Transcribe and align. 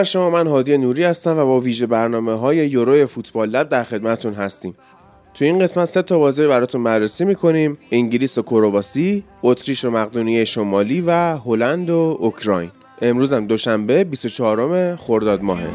بر 0.00 0.04
شما 0.04 0.30
من 0.30 0.46
هادی 0.46 0.78
نوری 0.78 1.04
هستم 1.04 1.38
و 1.38 1.44
با 1.46 1.60
ویژه 1.60 1.86
برنامه 1.86 2.32
های 2.32 2.56
یورو 2.56 3.06
فوتبال 3.06 3.48
لب 3.48 3.68
در 3.68 3.84
خدمتتون 3.84 4.34
هستیم. 4.34 4.74
تو 5.34 5.44
این 5.44 5.58
قسمت 5.58 5.84
سه 5.84 6.02
تا 6.02 6.18
بازی 6.18 6.46
براتون 6.46 6.84
بررسی 6.84 7.24
می‌کنیم 7.24 7.78
انگلیس 7.92 8.38
و 8.38 8.42
کرواسی 8.42 9.24
اتریش 9.42 9.84
و 9.84 9.90
مقدونیه 9.90 10.44
شمالی 10.44 11.04
و 11.06 11.36
هلند 11.36 11.90
و 11.90 12.16
اوکراین. 12.20 12.70
امروز 13.02 13.32
هم 13.32 13.46
دوشنبه 13.46 14.04
24 14.04 14.96
خرداد 14.96 15.42
ماهه. 15.42 15.70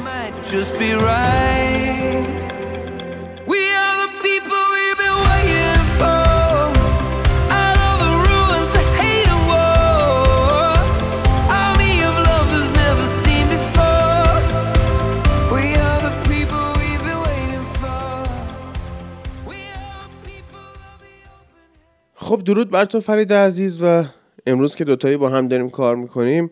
خب 22.26 22.42
درود 22.44 22.70
بر 22.70 22.86
تو 22.86 23.00
فرید 23.00 23.34
عزیز 23.34 23.84
و 23.84 24.04
امروز 24.48 24.76
که 24.76 24.84
دوتایی 24.84 25.18
با 25.18 25.30
هم 25.30 25.48
داریم 25.48 25.70
کار 25.70 25.96
می‌کنیم 25.96 26.52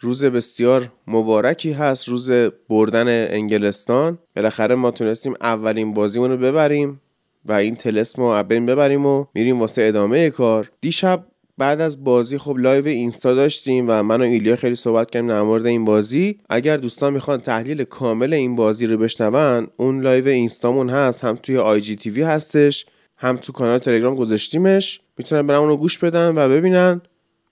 روز 0.00 0.24
بسیار 0.24 0.92
مبارکی 1.06 1.72
هست 1.72 2.08
روز 2.08 2.30
بردن 2.68 3.06
انگلستان. 3.08 4.18
بالاخره 4.36 4.74
ما 4.74 4.90
تونستیم 4.90 5.34
اولین 5.40 5.94
بازیمون 5.94 6.30
رو 6.30 6.36
ببریم 6.36 7.00
و 7.44 7.52
این 7.52 7.76
طلسم 7.76 8.22
رو 8.22 8.42
بین 8.42 8.66
ببریم 8.66 9.06
و 9.06 9.24
میریم 9.34 9.60
واسه 9.60 9.82
ادامه 9.82 10.30
کار. 10.30 10.70
دیشب 10.80 11.24
بعد 11.58 11.80
از 11.80 12.04
بازی 12.04 12.38
خب 12.38 12.56
live 12.58 12.86
اینستا 12.86 13.34
داشتیم 13.34 13.86
و 13.88 14.02
من 14.02 14.20
و 14.20 14.24
ایلیا 14.24 14.56
خیلی 14.56 14.76
صحبت 14.76 15.10
کردیم 15.10 15.28
در 15.28 15.42
مورد 15.42 15.66
این 15.66 15.84
بازی. 15.84 16.38
اگر 16.48 16.76
دوستان 16.76 17.12
می‌خوان 17.12 17.40
تحلیل 17.40 17.84
کامل 17.84 18.32
این 18.32 18.56
بازی 18.56 18.86
رو 18.86 18.98
بشنون 18.98 19.68
اون 19.76 20.00
live 20.00 20.28
اینستامون 20.28 20.90
هست 20.90 21.24
هم 21.24 21.36
توی 21.36 21.58
IGTV 21.58 22.22
هستش. 22.22 22.86
هم 23.16 23.36
تو 23.36 23.52
کانال 23.52 23.78
تلگرام 23.78 24.14
گذاشتیمش. 24.14 25.00
می‌تونن 25.18 25.46
برن 25.46 25.58
اونو 25.58 25.76
گوش 25.76 25.98
بدن 25.98 26.38
و 26.38 26.48
ببینن. 26.48 27.00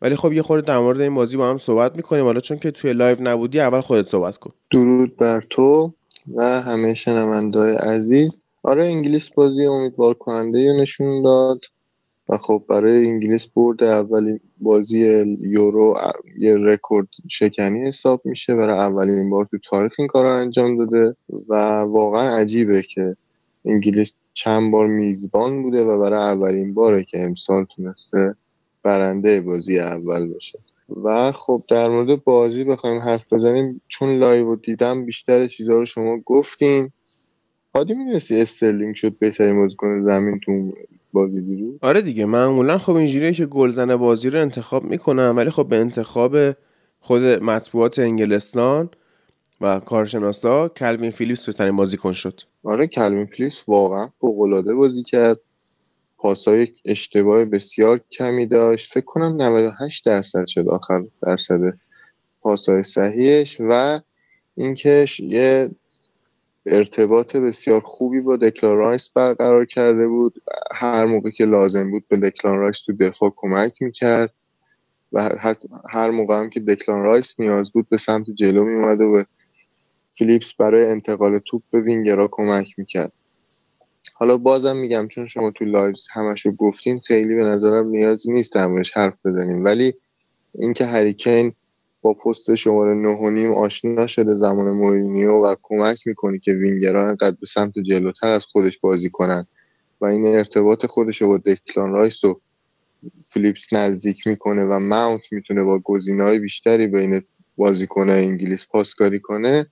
ولی 0.03 0.17
خب 0.17 0.33
یه 0.33 0.43
خورده 0.43 0.67
در 0.67 0.79
مورد 0.79 1.01
این 1.01 1.15
بازی 1.15 1.37
با 1.37 1.51
هم 1.51 1.59
صحبت 1.59 1.97
می‌کنیم. 1.97 2.25
حالا 2.25 2.41
چون 2.41 2.59
که 2.59 2.71
توی 2.71 2.93
live 2.93 3.17
نبودی 3.21 3.61
اول 3.61 3.81
خودت 3.81 4.09
صحبت 4.09 4.37
کن. 4.37 4.53
درود 4.71 5.17
بر 5.17 5.41
تو 5.51 5.93
و 6.35 6.43
همه 6.43 6.95
شنوندای 6.95 7.75
عزیز. 7.75 8.43
آره 8.63 8.85
انگلیس 8.85 9.31
بازی 9.31 9.67
امیدوار 9.67 10.15
کننده 10.15 10.73
نشون 10.81 11.23
داد 11.23 11.61
و 12.29 12.37
خب 12.37 12.65
برای 12.69 13.07
انگلیس 13.07 13.47
برد 13.47 13.85
اولین 13.85 14.41
بازی 14.61 14.99
یورو 15.41 15.95
یه 16.39 16.57
رکورد 16.57 17.09
شکنی 17.29 17.89
حساب 17.89 18.21
میشه. 18.25 18.55
برای 18.55 18.79
اولین 18.79 19.31
بار 19.31 19.49
تو 19.51 19.59
تاریخ 19.59 19.93
این 19.99 20.09
کار 20.09 20.25
رو 20.25 20.31
انجام 20.31 20.79
داده 20.79 21.17
و 21.49 21.55
واقعا 21.81 22.37
عجیبه 22.37 22.83
که 22.83 23.17
انگلیس 23.65 24.17
چند 24.35 24.73
بار 24.73 24.87
میزبان 24.87 25.63
بوده 25.63 25.85
و 25.85 26.01
برای 26.01 26.19
اولین 26.19 26.75
باره 26.75 27.05
که 27.05 27.25
امسال 27.25 27.67
تونسته 27.77 28.35
برنده 28.83 29.41
بازی 29.41 29.79
اول 29.79 30.33
باشه. 30.33 30.59
و 31.05 31.33
خب 31.33 31.63
در 31.69 31.89
مورد 31.89 32.25
بازی 32.25 32.65
بخوایم 32.65 33.01
حرف 33.01 33.33
بزنیم. 33.33 33.81
چون 33.89 34.19
live 34.19 34.57
دیدم 34.57 35.05
بیشتر 35.05 35.47
چیزها 35.47 35.79
رو 35.79 35.85
شما 35.85 36.19
گفتین 36.19 36.93
هادی 37.75 37.95
می‌دونستی 37.95 38.41
استرلینگ 38.41 38.95
شد 38.95 39.19
بهترین 39.19 39.57
بازیکن 39.57 40.03
زمین 40.03 40.41
تو 40.41 40.73
بازی 41.13 41.41
یورو 41.41 41.79
آره 41.83 42.01
دیگه 42.01 42.25
معمولا 42.25 42.79
خب 42.79 42.93
اینجوریه 42.93 43.33
که 43.33 43.47
گلزن 43.47 43.97
بازی 43.97 44.31
رو 44.31 44.41
انتخاب 44.41 44.85
می‌کنم 44.85 45.35
ولی 45.37 45.51
خب 45.51 45.69
به 45.69 45.77
انتخاب 45.77 46.37
خود 47.01 47.23
مطبوعات 47.23 47.99
انگلستان 47.99 48.91
و 49.61 49.81
کارشناسا 49.81 50.69
کلوین 50.69 51.11
فیلیپس 51.11 51.47
بهترین 51.47 51.77
بازیکن 51.77 52.13
شد. 52.13 52.41
آره 52.65 52.87
کلوین 52.87 53.27
فیلیپس 53.27 53.69
واقعا 53.69 54.07
فوق 54.07 54.41
العاده 54.41 54.75
بازی 54.75 55.03
کرد. 55.03 55.41
پاسای 56.19 56.69
اشتباه 56.85 57.45
بسیار 57.45 58.01
کمی 58.13 58.47
داشت. 58.47 58.93
فکر 58.93 59.05
کنم 59.05 59.43
98 59.43 60.07
درصد 60.07 60.47
شد 60.47 60.69
آخر 60.69 61.05
درصد 61.23 61.61
پاسای 62.41 62.83
صحیحش 62.83 63.57
و 63.61 64.01
اینکه 64.57 65.07
یه 65.19 65.71
ارتباط 66.67 67.37
بسیار 67.37 67.81
خوبی 67.81 68.21
با 68.21 68.37
دکلان 68.37 68.77
رایس 68.77 69.09
برقرار 69.09 69.65
کرده 69.65 70.09
بود. 70.09 70.43
هر 70.73 71.05
موقع 71.05 71.31
که 71.31 71.45
لازم 71.45 71.91
بود 71.91 72.05
به 72.11 72.17
دکلان 72.17 72.59
رایس 72.59 72.83
تو 72.83 72.93
دفاع 72.93 73.33
کمک 73.37 73.83
می‌کرد 73.83 74.35
و 75.13 75.31
هر 75.91 76.11
موقع 76.11 76.39
هم 76.39 76.51
که 76.51 76.61
دکلان 76.61 77.03
رایس 77.03 77.41
نیاز 77.41 77.73
بود 77.73 77.89
به 77.89 77.97
سمت 77.97 78.31
جلو 78.31 78.65
میومد 78.65 79.01
و 79.01 79.13
به 79.13 79.27
فیلیپس 80.19 80.55
برای 80.55 80.87
انتقال 80.87 81.39
توپ 81.39 81.63
به 81.71 81.81
وینگرا 81.81 82.29
کمک 82.33 82.79
می‌کرد. 82.79 83.13
حالا 84.15 84.37
بازم 84.37 84.77
میگم 84.77 85.09
چون 85.09 85.27
شما 85.27 85.51
تو 85.51 85.65
live 85.65 86.09
همشو 86.13 86.53
گفتین 86.53 87.01
خیلی 87.01 87.35
به 87.35 87.45
نظرم 87.45 87.89
نیازی 87.89 88.33
نیست 88.33 88.55
در 88.55 88.64
موردش 88.64 88.93
حرف 88.93 89.27
بزنیم. 89.27 89.65
ولی 89.65 89.95
اینکه 90.59 90.87
هری 90.87 91.15
کین 91.15 91.53
با 92.03 92.15
پست 92.15 92.55
شماره 92.55 92.95
نه 92.95 93.15
و 93.15 93.31
نیم 93.31 93.53
آشنا 93.53 94.07
شده 94.07 94.37
زمان 94.37 94.71
مورینیو 94.71 95.33
و 95.33 95.55
کمک 95.63 96.07
می‌کنی 96.07 96.39
که 96.39 96.53
وینگرها 96.53 97.09
انقدر 97.09 97.37
به 97.41 97.47
سمت 97.47 97.79
جلوتر 97.79 98.31
از 98.31 98.45
خودش 98.45 98.79
بازی 98.79 99.11
کنن 99.11 99.47
و 100.01 100.05
این 100.05 100.27
ارتباط 100.27 100.87
خودش 100.87 101.23
رو 101.23 101.29
با 101.29 101.39
دکلان 101.39 101.93
رایس 101.93 102.25
و 102.25 102.41
فیلیپس 103.25 103.73
نزدیک 103.73 104.27
می‌کنه 104.27 104.65
و 104.65 104.79
ماونت 104.79 105.33
می‌تونه 105.33 105.63
با 105.63 105.79
گزینه‌های 105.79 106.39
بیشتری 106.39 106.87
بین 106.87 107.23
بازیکن 107.57 108.11
انگلیس 108.11 108.67
پاسکاری 108.67 109.21
کنه 109.21 109.67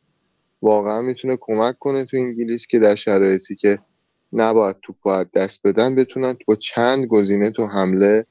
واقعا 0.63 1.03
می‌تونه 1.03 1.39
کمک 1.41 1.79
کنه 1.79 2.05
تو 2.05 2.17
انگلیس 2.17 2.67
که 2.67 2.79
در 2.79 2.95
شرایطی 2.95 3.57
که 3.57 3.79
نباید 4.33 4.77
توپ 4.83 4.97
باید 5.03 5.31
دست 5.33 5.67
بدن 5.67 5.95
بتونن 5.95 6.37
با 6.47 6.55
چند 6.55 7.07
گزینه 7.07 7.51
تو 7.51 7.67
حمله 7.67 8.27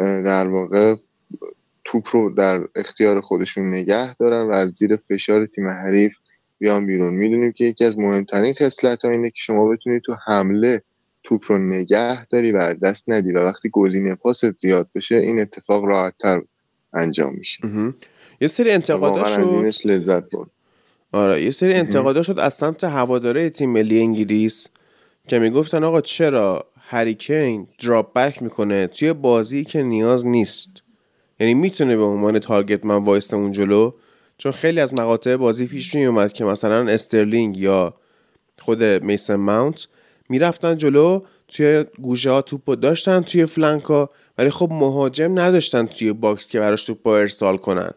در 0.00 0.46
واقع 0.46 0.94
توپ 1.84 2.08
رو 2.12 2.34
در 2.34 2.64
اختیار 2.74 3.20
خودشون 3.20 3.70
نگه 3.70 4.14
دارن 4.14 4.46
و 4.50 4.52
از 4.52 4.70
زیر 4.70 4.96
فشار 4.96 5.46
تیم 5.46 5.68
حریف 5.68 6.16
بیان 6.58 6.86
بیرون. 6.86 7.14
می‌دونیم 7.14 7.52
که 7.52 7.64
یکی 7.64 7.84
از 7.84 7.98
مهمترین 7.98 8.54
خصلت 8.54 9.04
ها 9.04 9.10
اینه 9.10 9.30
که 9.30 9.36
شما 9.36 9.68
بتونید 9.68 10.02
تو 10.02 10.16
حمله 10.26 10.82
توپ 11.22 11.52
رو 11.52 11.58
نگه 11.58 12.26
داری 12.26 12.52
و 12.52 12.74
دست 12.74 13.10
ندی 13.10 13.32
و 13.32 13.38
وقتی 13.38 13.70
گزینه 13.72 14.14
پاست 14.14 14.58
زیاد 14.58 14.88
بشه 14.94 15.16
این 15.16 15.40
اتفاق 15.40 15.84
راحتتر 15.84 16.42
انجام 16.94 17.34
میشه. 17.34 17.68
یه 18.40 18.48
سری 18.48 18.70
انتقادات 18.70 19.26
شد 19.26 19.88
لذت 19.88 20.36
برد. 20.36 20.50
آره 21.12 21.42
یه 21.42 21.50
سری 21.50 21.74
انتقادات 21.74 22.22
شد 22.24 22.38
از 22.38 22.54
سمت 22.54 22.84
هواداره 22.84 23.50
تیم 23.50 23.70
ملی 23.70 24.00
انگلیس 24.00 24.68
که 25.28 25.38
می‌گفتن 25.38 25.84
آقا 25.84 26.00
چرا 26.00 26.66
هریکین 26.80 27.66
دراپ 27.82 28.12
بک 28.12 28.42
می‌کنه؟ 28.42 28.86
توی 28.86 29.12
بازی 29.12 29.64
که 29.64 29.82
نیاز 29.82 30.26
نیست. 30.26 30.68
یعنی 31.40 31.54
می‌تونه 31.54 31.96
به 31.96 32.02
عنوان 32.02 32.38
تارگت 32.38 32.84
من 32.84 32.96
وایسته 32.96 33.36
اون 33.36 33.52
جلو؟ 33.52 33.92
چون 34.38 34.52
خیلی 34.52 34.80
از 34.80 34.94
مقاطع 34.94 35.36
بازی 35.36 35.66
پیش 35.66 35.94
می 35.94 36.06
اومد 36.06 36.32
که 36.32 36.44
مثلا 36.44 36.88
استرلینگ 36.88 37.56
یا 37.56 37.94
خود 38.58 38.84
میسون 38.84 39.34
ماونت 39.34 39.86
می‌رفتن 40.28 40.76
جلو 40.76 41.20
توی 41.48 41.84
گوشه 42.02 42.30
ها 42.30 42.42
توپ 42.42 42.70
داشتن 42.70 43.20
توی 43.20 43.46
flank 43.46 43.99
ا 43.99 44.10
ولی 44.38 44.50
خب 44.50 44.68
مهاجم 44.72 45.38
نداشتن 45.38 45.86
توی 45.86 46.12
box 46.12 46.48
که 46.48 46.60
براش 46.60 46.84
توپ 46.84 47.06
ارسال 47.06 47.56
کنن. 47.56 47.90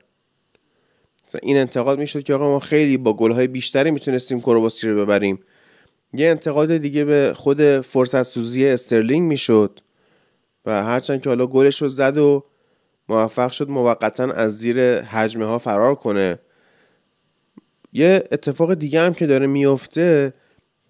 این 1.43 1.57
انتقاد 1.57 1.99
می‌شد 1.99 2.23
که 2.23 2.33
آقا 2.33 2.49
ما 2.49 2.59
خیلی 2.59 2.97
با 2.97 3.13
گلهای 3.13 3.47
بیشتری 3.47 3.91
می‌تونستیم 3.91 4.39
کرواسی 4.39 4.87
رو 4.87 5.05
ببریم. 5.05 5.39
یه 6.13 6.27
انتقاد 6.27 6.77
دیگه 6.77 7.05
به 7.05 7.33
خود 7.35 7.81
فرصت 7.81 8.23
سوزی 8.23 8.67
استرلینگ 8.67 9.27
می‌شد 9.27 9.79
و 10.65 10.83
هرچند 10.83 11.21
که 11.21 11.29
حالا 11.29 11.47
گلش 11.47 11.81
رو 11.81 11.87
زد 11.87 12.17
و 12.17 12.43
موفق 13.09 13.51
شد 13.51 13.69
موقتا 13.69 14.23
از 14.23 14.57
زیر 14.57 15.01
هجمه 15.01 15.45
ها 15.45 15.57
فرار 15.57 15.95
کنه. 15.95 16.39
یه 17.93 18.23
اتفاق 18.31 18.73
دیگه 18.73 19.01
هم 19.01 19.13
که 19.13 19.27
داره 19.27 19.47
میفته 19.47 20.33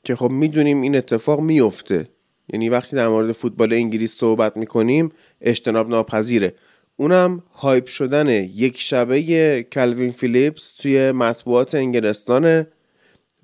که 0.03 0.15
خب 0.15 0.31
می‌دونیم 0.31 0.81
این 0.81 0.95
اتفاق 0.95 1.39
میفته 1.39 2.07
یعنی 2.53 2.69
وقتی 2.69 2.95
در 2.95 3.07
مورد 3.07 3.31
فوتبال 3.31 3.73
انگلیس 3.73 4.15
صحبت 4.15 4.57
می‌کنیم 4.57 5.11
اجتناب 5.41 5.89
ناپذیره. 5.89 6.53
اونم 7.01 7.43
هایپ 7.53 7.87
شدن 7.87 8.27
یک 8.29 8.79
شبه 8.79 9.63
کلوین 9.63 10.11
فیلیپس 10.11 10.71
توی 10.71 11.11
مطبوعات 11.11 11.75
انگلستانه 11.75 12.67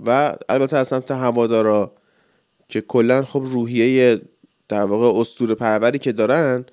و 0.05 0.35
البته 0.49 0.77
از 0.77 0.87
سمت 0.87 1.11
هوادارا 1.11 1.91
که 2.67 2.81
کلا 2.81 3.25
خب 3.25 3.41
روحیه 3.45 4.21
در 4.69 4.83
واقع 4.83 5.19
استور 5.19 5.55
پروری 5.55 5.99
که 5.99 6.11
دارن 6.11 6.65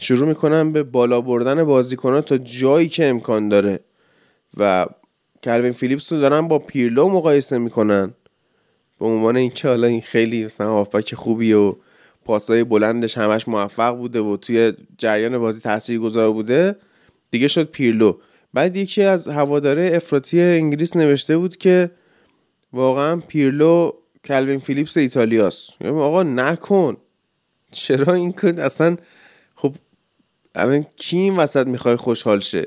شروع 0.00 0.28
می‌کنن 0.28 0.72
به 0.72 0.82
بالا 0.82 1.20
بردن 1.20 1.64
بازیکنان 1.64 2.20
تا 2.20 2.38
جایی 2.38 2.88
که 2.88 3.06
امکان 3.06 3.48
داره 3.48 3.80
و 4.56 4.86
کلوین 5.42 5.72
فیلیپس 5.72 6.12
رو 6.12 6.20
دارن 6.20 6.48
با 6.48 6.58
پیرلو 6.58 7.08
مقایسه 7.08 7.58
می‌کنن 7.58 8.14
به 8.98 9.06
عنوان 9.06 9.36
اینکه 9.36 9.68
حالا 9.68 9.86
این 9.86 10.00
خیلی 10.00 10.44
مثلا 10.44 10.72
هافبک 10.72 11.14
خوبی 11.14 11.52
و 11.52 11.74
پاسای 12.26 12.64
بلندش 12.64 13.18
همش 13.18 13.48
موفق 13.48 13.96
بوده 13.96 14.20
و 14.20 14.36
توی 14.36 14.72
جریان 14.98 15.38
بازی 15.38 15.60
تاثیر 15.60 15.98
گذار 15.98 16.32
بوده. 16.32 16.76
دیگه 17.30 17.48
شد 17.48 17.70
پیرلو. 17.70 18.18
بعد 18.54 18.76
یکی 18.76 19.02
از 19.02 19.28
هواداره 19.28 19.90
افراطی 19.94 20.40
انگلیس 20.40 20.96
نوشته 20.96 21.38
بود 21.38 21.56
که 21.56 21.90
واقعا 22.72 23.16
پیرلو 23.16 23.92
کلوین 24.24 24.58
فیلیپس 24.58 24.96
ایتالیاست. 24.96 25.70
یعنی 25.80 25.98
آقا 25.98 26.22
نکن. 26.22 26.96
چرا 27.72 28.14
این 28.14 28.32
کن 28.32 28.58
اصلا 28.58 28.96
خب 29.54 29.74
الان 30.54 30.86
کی 30.96 31.16
این 31.16 31.36
وسط 31.36 31.66
می‌خوای 31.66 31.96
خوشحال 31.96 32.40
شه؟ 32.40 32.62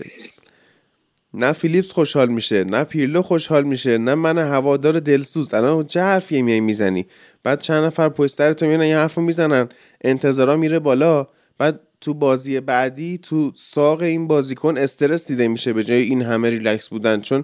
نه 1.34 1.52
فیلیپس 1.52 1.92
خوشحال 1.92 2.30
میشه 2.30 2.64
نه 2.64 2.84
پیرلو 2.84 3.22
خوشحال 3.22 3.64
میشه 3.64 3.98
نه 3.98 4.16
من 4.16 4.38
هوادار 4.38 5.00
دلسوز. 5.00 5.54
الان 5.54 5.84
چه 5.84 6.02
حرفی 6.02 6.42
میای 6.42 6.60
می‌زنی؟ 6.60 7.08
بعد 7.44 7.60
چند 7.60 7.84
نفر 7.84 8.28
سر 8.28 8.54
تو 8.54 8.66
میان 8.66 8.82
این 8.82 8.96
حرفو 8.96 9.22
می‌زنن 9.22 9.70
انتظارا 10.02 10.58
میره 10.58 10.80
بالا. 10.80 11.28
بعد 11.58 11.80
تو 12.02 12.14
بازی 12.14 12.60
بعدی 12.60 13.18
تو 13.18 13.52
ساق 13.56 14.02
این 14.02 14.28
بازیکن 14.28 14.78
استرس 14.78 15.28
دیده 15.28 15.48
میشه 15.48 15.74
به 15.74 15.84
جای 15.84 16.02
این 16.02 16.22
همه 16.22 16.50
ریلکس 16.50 16.90
بودن 16.90 17.22
چون 17.22 17.44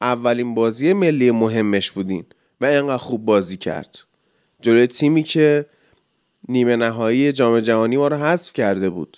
اولین 0.00 0.54
بازی 0.54 0.92
ملی 0.92 1.30
مهمش 1.30 1.90
بودین 1.90 2.24
و 2.60 2.66
اینقدر 2.66 2.96
خوب 2.96 3.24
بازی 3.24 3.56
کرد. 3.56 3.98
جلوی 4.60 4.86
تیمی 4.86 5.22
که 5.22 5.66
نیمه 6.48 6.76
نهایی 6.76 7.32
جام 7.32 7.60
جهانی 7.60 7.96
ما 7.96 8.08
رو 8.08 8.16
حذف 8.16 8.52
کرده 8.52 8.90
بود. 8.90 9.16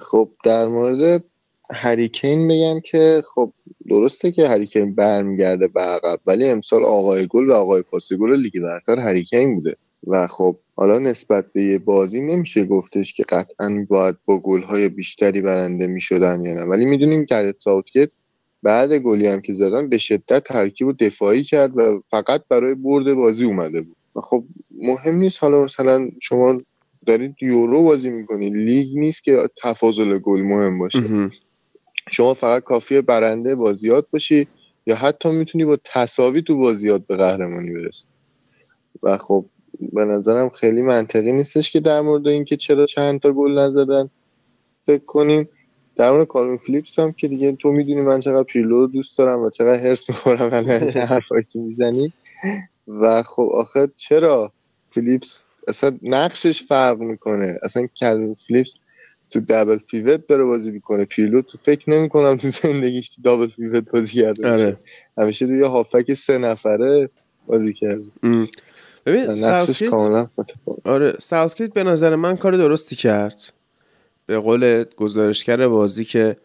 خب 0.00 0.30
در 0.44 0.66
مورد 0.66 1.24
هریکین 1.74 2.48
بگم 2.48 2.80
که 2.80 3.22
خب 3.34 3.52
درسته 3.90 4.32
که 4.32 4.48
هریکین 4.48 4.94
برمیگرده 4.94 5.68
به 5.68 5.80
عقب 5.80 6.20
ولی 6.26 6.48
امسال 6.48 6.84
آقای 6.84 7.26
گل 7.26 7.50
و 7.50 7.52
آقای 7.52 7.82
پاس 7.82 8.12
گل 8.12 8.36
لیگ 8.36 8.52
برتر 8.62 8.98
هریکین 8.98 9.54
بوده. 9.54 9.76
و 10.06 10.26
خب 10.26 10.56
حالا 10.74 10.98
نسبت 10.98 11.52
به 11.52 11.62
یه 11.62 11.78
بازی 11.78 12.20
نمیشه 12.20 12.64
گفتش 12.64 13.14
که 13.14 13.22
قطعا 13.22 13.86
باید 13.88 14.16
با 14.24 14.38
گل‌های 14.38 14.88
بیشتری 14.88 15.40
برنده 15.40 15.86
می‌شدن 15.86 16.44
یا 16.44 16.54
نه. 16.54 16.62
ولی 16.62 16.84
می‌دونیم 16.84 17.26
که 17.26 17.54
ساوتگیت 17.58 18.10
بعد 18.62 18.92
گلی 18.92 19.26
هم 19.26 19.40
که 19.40 19.52
زدن 19.52 19.88
به 19.88 19.98
شدت 19.98 20.44
ترکیب 20.44 20.86
و 20.86 20.92
دفاعی 20.92 21.42
کرد 21.42 21.78
و 21.78 22.00
فقط 22.10 22.42
برای 22.48 22.74
برد 22.74 23.14
بازی 23.14 23.44
اومده 23.44 23.82
بود. 23.82 23.96
و 24.16 24.20
خب 24.20 24.44
مهم 24.78 25.14
نیست 25.14 25.42
حالا 25.42 25.64
مثلا 25.64 26.08
شما 26.22 26.62
دارید 27.06 27.34
یورو 27.42 27.82
بازی 27.84 28.10
می‌کنید 28.10 28.54
لیگ 28.54 28.86
نیست 28.98 29.24
که 29.24 29.48
تفاضل 29.62 30.18
گل 30.18 30.42
مهم 30.42 30.78
باشه. 30.78 31.02
شما 32.10 32.34
فقط 32.34 32.64
کافیه 32.64 33.02
برنده 33.02 33.54
بازیات 33.54 34.06
باشی 34.10 34.48
یا 34.86 34.96
حتی 34.96 35.30
می‌تونی 35.30 35.64
با 35.64 35.78
تساوی 35.84 36.42
تو 36.42 36.58
بازیات 36.58 37.06
به 37.06 37.16
قهرمانی 37.16 37.70
برسی. 37.70 38.06
و 39.02 39.18
خب 39.18 39.44
به 39.92 40.04
نظرم 40.04 40.48
خیلی 40.48 40.82
منطقی 40.82 41.32
نیستش 41.32 41.70
که 41.70 41.80
در 41.80 42.00
مورد 42.00 42.28
اینکه 42.28 42.56
چرا 42.56 42.86
چند 42.86 43.20
تا 43.20 43.32
گل 43.32 43.58
نزدن. 43.58 44.10
فکر 44.76 45.04
کنیم 45.04 45.44
در 45.96 46.10
مورد 46.10 46.26
کارون 46.26 46.56
فلیپس 46.56 46.98
هم 46.98 47.12
که 47.12 47.28
دیگه 47.28 47.52
تو 47.52 47.72
می‌دونی 47.72 48.00
من 48.00 48.20
چقدر 48.20 48.42
پیرلو 48.42 48.80
رو 48.80 48.86
دوست 48.86 49.18
دارم 49.18 49.40
و 49.40 49.50
چقدر 49.50 49.86
هرس 49.86 50.08
می‌خورم 50.08 50.68
از 50.68 50.96
حرفایی 51.12 51.44
که 51.48 51.58
می‌زنی. 51.58 52.12
و 52.86 53.22
خب 53.22 53.50
آخه 53.54 53.88
چرا 53.96 54.52
فیلیپس 54.90 55.46
اصلا 55.68 55.98
نقشش 56.02 56.62
فرق 56.62 56.98
می‌کنه؟ 56.98 57.58
اصلا 57.62 57.88
کلوین 58.00 58.36
فلیپس 58.48 58.74
تو 59.30 59.40
double 59.40 59.76
pivot 59.76 60.26
داره 60.26 60.44
بازی 60.44 60.70
می‌کنه. 60.70 61.04
پیرلو 61.04 61.42
تو 61.42 61.58
فکر 61.58 61.90
نمی‌کنم 61.90 62.36
تو 62.36 62.48
زندگیش 62.48 63.10
تو 63.10 63.22
double 63.22 63.46
pivot 63.46 63.90
بازی 63.92 64.22
کرده 64.22 64.50
آره. 64.50 64.76
همیشه 65.18 65.46
تو 65.46 65.52
یه 65.52 65.66
هافک 65.66 66.14
سه 66.14 66.38
نفره 66.38 67.10
بازی 67.46 67.72
کرده. 67.72 68.10
ببین 69.06 69.20
نقشش 69.20 69.82
کاملا 69.82 70.26
آره 70.84 71.16
ساوتگیت 71.20 71.72
به 71.72 71.82
نظر 71.82 72.14
من 72.14 72.36
کار 72.36 72.52
درستی 72.52 72.96
کرد. 72.96 73.52
به 74.26 74.38
قول 74.38 74.84
گزارشگر 74.96 75.68
بازی 75.68 76.04
که 76.04 76.36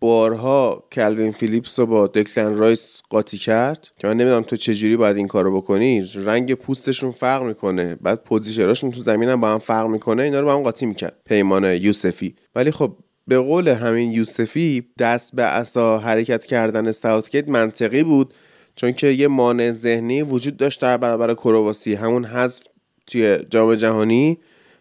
بارها 0.00 0.84
کلوین 0.92 1.32
فیلیپس 1.32 1.78
رو 1.78 1.86
با 1.86 2.06
دکلن 2.06 2.56
رایس 2.58 3.02
قاطی 3.10 3.38
کرد 3.38 3.88
که 3.98 4.06
من 4.06 4.16
نمی‌دونم 4.16 4.42
تو 4.42 4.56
چجوری 4.56 4.96
باید 4.96 5.16
این 5.16 5.28
کارو 5.28 5.56
بکنی. 5.56 6.04
رنگ 6.14 6.54
پوستشون 6.54 7.10
فرق 7.10 7.42
می‌کنه. 7.42 7.94
بعد 7.94 8.24
position 8.24 8.68
اشون 8.68 8.90
تو 8.90 9.00
زمین 9.00 9.28
هم 9.28 9.40
با 9.40 9.48
هم 9.48 9.58
فرق 9.58 9.86
می‌کنه. 9.86 10.22
اینا 10.22 10.40
رو 10.40 10.46
با 10.46 10.54
هم 10.54 10.62
قاطی 10.62 10.86
می‌کرد. 10.86 11.16
پیمان 11.24 11.64
یوسفی. 11.64 12.34
ولی 12.54 12.70
خب 12.70 12.96
به 13.26 13.38
قول 13.38 13.68
همین 13.68 14.12
یوسفی 14.12 14.86
دست 14.98 15.34
به 15.34 15.42
عصا 15.42 15.98
حرکت 15.98 16.46
کردن 16.46 16.86
استاوتگیت 16.86 17.48
منطقی 17.48 18.02
بود. 18.02 18.34
چون 18.76 18.92
که 18.92 19.06
یه 19.06 19.28
مانع 19.28 19.72
ذهنی 19.72 20.22
وجود 20.22 20.56
داشت 20.56 20.80
در 20.80 20.96
برابر 20.96 21.34
کرواسی. 21.34 21.94
همون 21.94 22.24
حذف 22.24 22.64
توی 23.06 23.38
جام 23.50 23.74
جهانی 23.74 24.38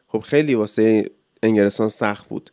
خب 0.07 0.19
خیلی 0.19 0.55
واسه 0.55 1.05
انگلستان 1.43 1.87
سخت 1.87 2.27
بود. 2.27 2.51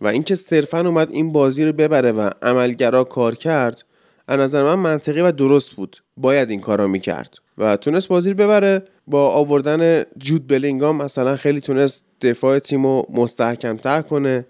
و 0.00 0.06
اینکه 0.06 0.34
صرفا 0.34 0.80
اومد 0.80 1.10
این 1.10 1.32
بازی 1.32 1.64
رو 1.64 1.72
ببره 1.72 2.12
و 2.12 2.30
عملگرا 2.42 3.04
کار 3.04 3.34
کرد 3.34 3.84
از 4.28 4.40
نظر 4.40 4.62
من 4.62 4.74
منطقی 4.74 5.20
و 5.20 5.32
درست 5.32 5.72
بود. 5.72 5.96
باید 6.16 6.50
این 6.50 6.60
کار 6.60 6.80
رو 6.80 6.88
می‌کرد 6.88 7.38
و 7.58 7.76
تونست 7.76 8.08
بازی 8.08 8.30
رو 8.30 8.36
ببره. 8.36 8.82
با 9.06 9.28
آوردن 9.28 10.04
جود 10.18 10.46
بلینگام 10.46 10.96
مثلا 11.02 11.36
خیلی 11.36 11.60
تونست 11.60 12.04
دفاع 12.22 12.58
تیم 12.58 12.86
رو 12.86 13.06
مستحکمتر 13.14 14.02
کنه. 14.02 14.46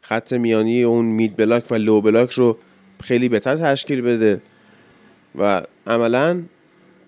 خط 0.00 0.32
میانی 0.32 0.82
اون 0.82 1.04
مید 1.04 1.36
بلاک 1.36 1.64
و 1.70 1.74
لو 1.74 2.00
بلاک 2.00 2.30
رو 2.30 2.56
خیلی 3.00 3.28
بهتر 3.28 3.56
تشکیل 3.56 4.00
بده. 4.00 4.40
و 5.38 5.62
عملا 5.86 6.42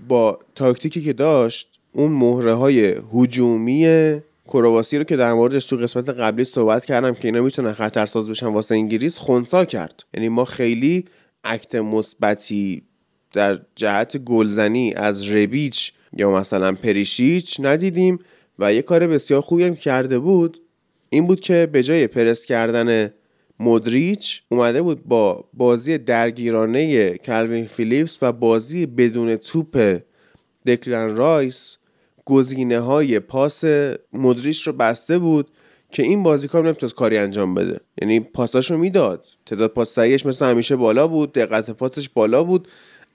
با 0.08 0.38
تاکتیکی 0.54 1.02
که 1.02 1.12
داشت 1.12 1.68
اون 1.92 2.12
مهره 2.12 2.54
های 2.54 2.96
هجومی 3.14 3.86
کرواسی 4.48 4.98
رو 4.98 5.04
که 5.04 5.16
در 5.16 5.32
موردش 5.32 5.66
تو 5.66 5.76
قسمت 5.76 6.08
قبلی 6.08 6.44
صحبت 6.44 6.84
کردم 6.84 7.14
که 7.14 7.28
اینا 7.28 7.40
می‌تونن 7.40 7.72
خطرساز 7.72 8.28
بشن 8.28 8.46
واسه 8.46 8.74
انگلیس 8.74 9.18
خونسا 9.18 9.64
کرد. 9.64 10.02
یعنی 10.14 10.28
ما 10.28 10.44
خیلی 10.44 11.04
اکت 11.44 11.74
مثبتی 11.74 12.82
در 13.32 13.60
جهت 13.74 14.16
گلزنی 14.16 14.94
از 14.96 15.28
ربیچ 15.28 15.92
یا 16.16 16.30
مثلا 16.30 16.72
پریشیچ 16.72 17.60
ندیدیم 17.60 18.18
و 18.58 18.74
یه 18.74 18.82
کار 18.82 19.06
بسیار 19.06 19.40
خوبی 19.40 19.64
هم 19.64 19.74
کرده 19.74 20.18
بود. 20.18 20.60
این 21.10 21.26
بود 21.26 21.40
که 21.40 21.68
به 21.72 21.82
جای 21.82 22.06
پرس 22.06 22.46
کردن 22.46 23.12
مودریچ 23.58 24.42
اومده 24.48 24.82
بود 24.82 25.04
با 25.04 25.44
بازی 25.54 25.98
درگیرانه 25.98 27.10
کلوین 27.18 27.66
فیلیپس 27.66 28.18
و 28.22 28.32
بازی 28.32 28.86
بدون 28.86 29.36
توپ 29.36 30.00
دکلن 30.66 31.16
رایس 31.16 31.78
گزینه 32.24 32.80
های 32.80 33.20
پاس 33.20 33.64
مودریچ 34.12 34.66
رو 34.66 34.72
بسته 34.72 35.18
بود 35.18 35.48
که 35.90 36.02
این 36.02 36.22
بازیکن 36.22 36.66
نمی‌تونست 36.66 36.94
کاری 36.94 37.18
انجام 37.18 37.54
بده. 37.54 37.80
یعنی 38.02 38.20
پاساشو 38.20 38.76
می‌داد. 38.76 39.24
تعداد 39.46 39.70
پاس 39.70 39.90
صحیحش 39.90 40.26
مثل 40.26 40.46
همیشه 40.46 40.76
بالا 40.76 41.08
بود 41.08 41.32
دقت 41.32 41.70
پاسش 41.70 42.08
بالا 42.08 42.44
بود. 42.44 42.68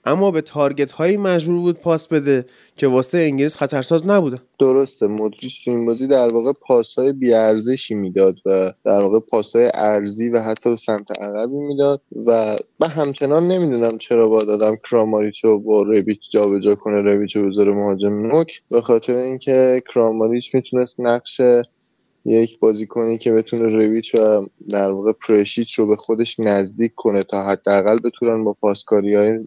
اما 0.08 0.30
به 0.30 0.40
target 0.40 0.92
هایی 0.92 1.16
مجبور 1.16 1.60
بود 1.60 1.80
پاس 1.80 2.08
بده 2.08 2.46
که 2.76 2.86
واسه 2.86 3.18
انگلیس 3.18 3.56
خطرساز 3.56 4.06
نبوده. 4.06 4.38
درسته 4.58 5.06
مدریش 5.06 5.64
تو 5.64 5.70
این 5.70 5.86
بازی 5.86 6.06
در 6.06 6.32
واقع 6.32 6.52
پاس 6.66 6.94
های 6.94 7.12
بیارزشی 7.12 7.94
می‌داد 7.94 8.34
و 8.46 8.72
در 8.84 9.00
واقع 9.00 9.18
پاس 9.20 9.56
های 9.56 9.70
ارزی 9.74 10.30
و 10.30 10.40
حتی 10.40 10.70
به 10.70 10.76
سمت 10.76 11.22
عقبی 11.22 11.56
می‌داد 11.56 12.00
و 12.26 12.56
من 12.80 12.88
همچنان 12.88 13.46
نمی‌دونم 13.46 13.98
چرا 13.98 14.28
با 14.28 14.44
دادم 14.44 14.76
کراماریچو 14.90 15.60
با 15.60 15.82
ربیچ 15.82 16.30
جابجا 16.30 16.74
کنه 16.74 17.02
ربیچو 17.02 17.48
بذاره 17.48 17.72
مهاجم 17.72 18.26
نوک. 18.26 18.62
به 18.70 18.80
خاطر 18.80 19.16
اینکه 19.16 19.82
کراماریچ 19.94 20.54
می‌تونست 20.54 21.00
نقش 21.00 21.40
یک 22.24 22.58
بازیکنی 22.60 23.18
که 23.18 23.32
بتونه 23.32 23.62
رویچ 23.62 24.14
و 24.14 24.46
در 24.70 24.90
واقع 24.90 25.12
پرشیچ 25.12 25.78
رو 25.78 25.86
به 25.86 25.96
خودش 25.96 26.40
نزدیک 26.40 26.92
کنه 26.96 27.22
تا 27.22 27.42
حداقل 27.42 27.96
بتونن 28.04 28.44
با 28.44 28.56
پاسکاری 28.60 29.14
های 29.14 29.38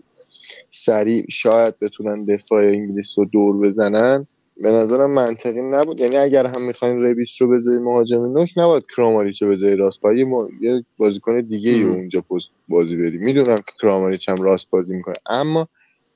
سریع 0.69 1.25
شاید 1.29 1.79
بتونن 1.79 2.23
دفاع 2.23 2.63
انگلیس 2.63 3.19
رو 3.19 3.25
دور 3.25 3.57
بزنن. 3.57 4.27
به 4.61 4.71
نظرم 4.71 5.11
منطقی 5.11 5.61
نبود. 5.61 5.99
یعنی 5.99 6.17
اگر 6.17 6.45
هم 6.45 6.61
می‌خواین 6.61 7.03
ربیچ 7.03 7.41
رو 7.41 7.47
بذاری 7.47 7.79
مهاجم 7.79 8.25
نوک 8.25 8.49
نباید 8.57 8.83
کراماریچ 8.95 9.41
رو 9.41 9.49
بذاری 9.49 9.75
راست 9.75 10.01
پای. 10.01 10.27
یه 10.61 10.85
بازیکن 10.99 11.41
دیگه 11.41 11.71
ای 11.71 11.83
اونجا 11.83 12.21
پست 12.21 12.49
بازی 12.69 12.95
بری 12.95 13.17
می‌دونم 13.17 13.55
که 13.55 13.71
کراماریچ 13.81 14.29
هم 14.29 14.35
راست 14.35 14.69
بازی 14.69 14.95
می‌کنه 14.95 15.15
اما 15.29 15.67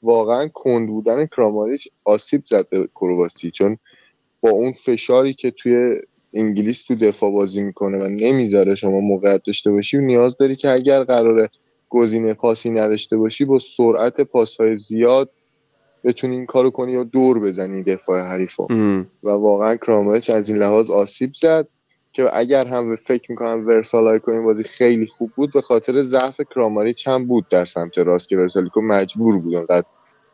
واقعا 0.04 0.48
کند 0.54 0.88
بودن 0.88 1.26
کراماریچ 1.26 1.88
آسیب 2.06 2.42
زد 2.46 2.68
کرواسی 2.96 3.52
چون 3.52 3.78
با 4.42 4.50
اون 4.50 4.72
فشاری 4.72 5.34
که 5.34 5.52
توی 5.52 6.02
انگلیس 6.34 6.84
تو 6.84 6.96
دفاع 6.96 7.32
بازی 7.32 7.64
می‌کنه 7.64 7.98
و 7.98 8.08
نمی‌ذاره 8.08 8.76
شما 8.76 9.00
موقعیت 9.00 9.42
داشته 9.46 9.72
باشی 9.72 9.98
و 9.98 10.02
نیاز 10.02 10.38
داری 10.38 10.56
که 10.56 10.72
اگر 10.72 11.04
قراره 11.04 11.50
گزینه 11.96 12.34
پاسی 12.34 12.70
نداشته 12.70 13.18
باشی 13.18 13.46
با 13.46 13.60
سرعت 13.60 14.22
پاسهای 14.22 14.78
زیاد 14.78 15.30
بتونی 16.04 16.36
این 16.36 16.46
کارو 16.46 16.70
کنی 16.70 16.92
یا 16.92 17.04
دور 17.04 17.40
بزنی 17.40 17.84
دفاع 17.84 18.22
حریفا. 18.22 18.64
و 19.24 19.30
واقعا 19.30 19.76
کرامایچ 19.76 20.30
از 20.30 20.50
این 20.50 20.58
لحاظ 20.58 20.92
آسیب 20.92 21.32
زد 21.34 21.68
که 22.14 22.38
اگر 22.38 22.68
هم 22.68 22.96
فکر 22.96 23.32
می‌کنم 23.32 23.68
ورسالایکو 23.68 24.32
این 24.32 24.44
بازی 24.44 24.64
خیلی 24.64 25.08
خوب 25.08 25.32
بود 25.36 25.54
به 25.54 25.62
خاطر 25.62 26.02
ضعف 26.02 26.42
کراماریچ 26.56 27.08
هم 27.08 27.26
بود 27.26 27.48
در 27.48 27.66
سمت 27.66 27.98
راست 27.98 28.28
که 28.28 28.38
ورسالیکو 28.38 28.82
مجبور 28.82 29.40
بود 29.40 29.56
انقدر 29.56 29.86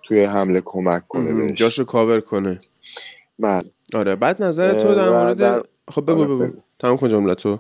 توی 0.04 0.24
حمله 0.24 0.62
کمک 0.66 1.08
کنه 1.08 1.34
بهش. 1.34 1.52
جاشو 1.52 1.84
کاور 1.84 2.20
کنه. 2.22 2.60
بله. 3.40 3.64
آره 3.94 4.16
بعد 4.16 4.44
نظر 4.44 4.82
تو 4.82 4.96
در 4.96 5.10
مورد 5.10 5.38
در... 5.38 5.64
خب 5.92 6.12
بگو 6.12 6.22
آره، 6.22 6.36
بگو. 6.36 6.62
تمام 6.80 6.98
کن 6.98 7.10
جمله 7.10 7.36
تو. 7.36 7.60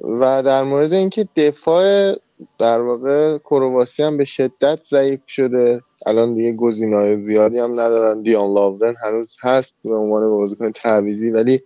و 0.00 0.42
در 0.42 0.62
مورد 0.62 0.92
اینکه 0.92 1.28
دفاع 1.36 2.14
در 2.58 2.82
واقع 2.82 3.38
کرواسی 3.38 4.02
هم 4.02 4.16
به 4.16 4.24
شدت 4.24 4.82
ضعیف 4.82 5.28
شده. 5.28 5.80
الان 6.06 6.34
دیگه 6.34 6.52
گزینه‌های 6.52 7.22
زیادی 7.22 7.58
هم 7.58 7.72
ندارن. 7.72 8.22
دیان 8.22 8.54
لاورن 8.54 8.94
هنوز 9.04 9.36
هست 9.42 9.74
به 9.84 9.94
عنوان 9.94 10.30
بازیکن 10.30 10.72
تعویزی 10.72 11.30
ولی 11.30 11.62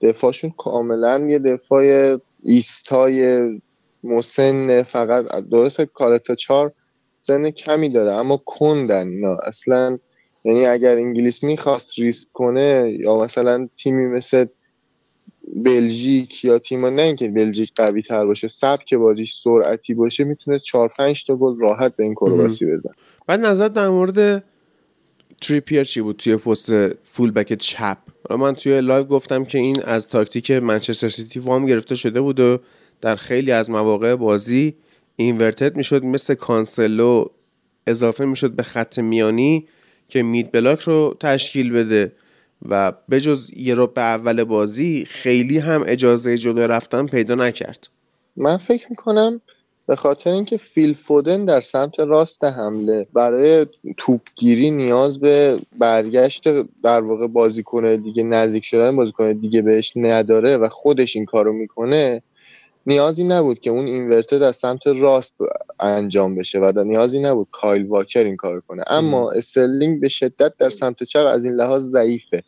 دفاعشون 0.00 0.52
کاملا 0.56 1.18
یه 1.18 1.38
دفاع 1.38 2.16
ایستای 2.42 3.48
مسن 4.04 4.82
فقط. 4.82 5.24
درست 5.50 5.80
کارتا 5.80 6.34
چار 6.34 6.72
سن 7.18 7.50
کمی 7.50 7.88
داره 7.88 8.12
اما 8.12 8.42
کندن 8.46 9.08
اینا. 9.08 9.36
اصلا 9.42 9.98
یعنی 10.44 10.66
اگر 10.66 10.96
انگلیس 10.96 11.44
می‌خواست 11.44 11.98
ریسک 11.98 12.28
کنه 12.32 12.98
یا 13.04 13.18
مثلا 13.20 13.68
تیمی 13.76 14.06
مثل 14.06 14.46
بلژیک 15.56 16.44
یا 16.44 16.58
تیم 16.58 16.86
نه 16.86 17.02
اینکه 17.02 17.28
بلژیک 17.28 17.72
قوی 17.76 18.02
تر 18.02 18.26
باشه 18.26 18.48
سبک 18.48 18.94
بازیش 18.94 19.34
سرعتی 19.34 19.94
باشه 19.94 20.24
می‌تونه 20.24 20.58
4 20.58 20.88
5 20.88 21.24
تا 21.24 21.36
گل 21.36 21.60
راحت 21.60 21.96
به 21.96 22.04
این 22.04 22.14
کرواسی 22.14 22.66
بزنه 22.66 22.90
بعد 23.26 23.40
نظر 23.40 23.68
در 23.68 23.88
مورد 23.88 24.44
تریپیر 25.40 25.84
چی 25.84 26.00
بود 26.00 26.16
توی 26.16 26.36
پست 26.36 26.70
full 27.04 27.30
back 27.30 27.52
چپ 27.52 27.98
من 28.30 28.54
توی 28.54 28.80
live 28.80 29.04
گفتم 29.04 29.44
که 29.44 29.58
این 29.58 29.82
از 29.84 30.08
تاکتیک 30.08 30.50
منچستر 30.50 31.08
سیتی 31.08 31.40
وام 31.40 31.66
گرفته 31.66 31.94
شده 31.94 32.20
بود 32.20 32.40
و 32.40 32.58
در 33.00 33.16
خیلی 33.16 33.52
از 33.52 33.70
مواقع 33.70 34.14
بازی 34.14 34.74
inverted 35.16 35.76
می‌شد 35.76 36.04
مثل 36.04 36.34
کانسلو 36.34 37.24
اضافه 37.86 38.24
می‌شد 38.24 38.50
به 38.50 38.62
خط 38.62 38.98
میانی 38.98 39.66
که 40.08 40.22
mid 40.22 40.52
block 40.52 40.80
رو 40.80 41.16
تشکیل 41.20 41.72
بده. 41.72 42.12
و 42.68 42.92
بجز 43.10 43.50
یه 43.56 43.74
رو 43.74 43.86
به 43.86 44.00
اول 44.00 44.44
بازی 44.44 45.04
خیلی 45.04 45.58
هم 45.58 45.84
اجازه 45.86 46.38
جلو 46.38 46.60
رفتن 46.60 47.06
پیدا 47.06 47.34
نکرد. 47.34 47.88
من 48.36 48.56
فکر 48.56 48.86
می‌کنم 48.90 49.40
به 49.86 49.96
خاطر 49.96 50.32
اینکه 50.32 50.56
فیل 50.56 50.94
فودن 50.94 51.44
در 51.44 51.60
سمت 51.60 52.00
راست 52.00 52.44
حمله 52.44 53.06
برای 53.12 53.66
توپگیری 53.96 54.70
نیاز 54.70 55.20
به 55.20 55.58
برگشت 55.78 56.44
در 56.82 57.00
واقع 57.00 57.26
بازیکن 57.26 57.96
دیگه 57.96 58.22
نزدیک 58.22 58.64
شدن 58.64 58.96
بازیکن 58.96 59.32
دیگه 59.32 59.62
بهش 59.62 59.92
نداره 59.96 60.56
و 60.56 60.68
خودش 60.68 61.16
این 61.16 61.24
کارو 61.24 61.52
می‌کنه 61.52 62.22
نیازی 62.88 63.24
نبود 63.24 63.58
که 63.58 63.70
اون 63.70 63.86
اینورتد 63.86 64.42
از 64.42 64.56
سمت 64.56 64.86
راست 64.86 65.34
انجام 65.80 66.34
بشه 66.34 66.58
و 66.58 66.84
نیازی 66.84 67.20
نبود 67.20 67.48
کایل 67.52 67.86
واکر 67.86 68.24
این 68.24 68.36
کار 68.36 68.60
کنه. 68.60 68.82
اما 68.86 69.30
استرلینگ 69.30 70.00
به 70.00 70.08
شدت 70.08 70.56
در 70.58 70.70
سمت 70.70 71.02
چپ 71.02 71.26
از 71.26 71.44
این 71.44 71.54
لحاظ 71.54 71.82
ضعیفه 71.82 72.42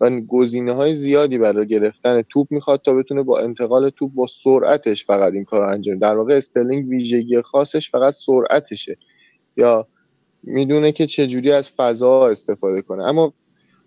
و 0.00 0.10
گزینه 0.10 0.74
های 0.74 0.94
زیادی 0.94 1.38
برای 1.38 1.66
گرفتن 1.66 2.22
توپ 2.22 2.46
می‌خواد 2.50 2.80
تا 2.80 2.94
بتونه 2.94 3.22
با 3.22 3.38
انتقال 3.38 3.90
توپ 3.90 4.12
با 4.14 4.26
سرعتش 4.26 5.04
فقط 5.04 5.32
این 5.32 5.44
کار 5.44 5.62
انجام 5.62 5.98
در 5.98 6.16
واقع 6.16 6.34
استرلینگ 6.34 6.88
ویژگی 6.88 7.42
خاصش 7.42 7.90
فقط 7.90 8.14
سرعتشه. 8.14 8.96
یا 9.56 9.86
می‌دونه 10.42 10.92
که 10.92 11.06
چجوری 11.06 11.52
از 11.52 11.70
فضا 11.70 12.28
استفاده 12.28 12.82
کنه. 12.82 13.04
اما 13.04 13.32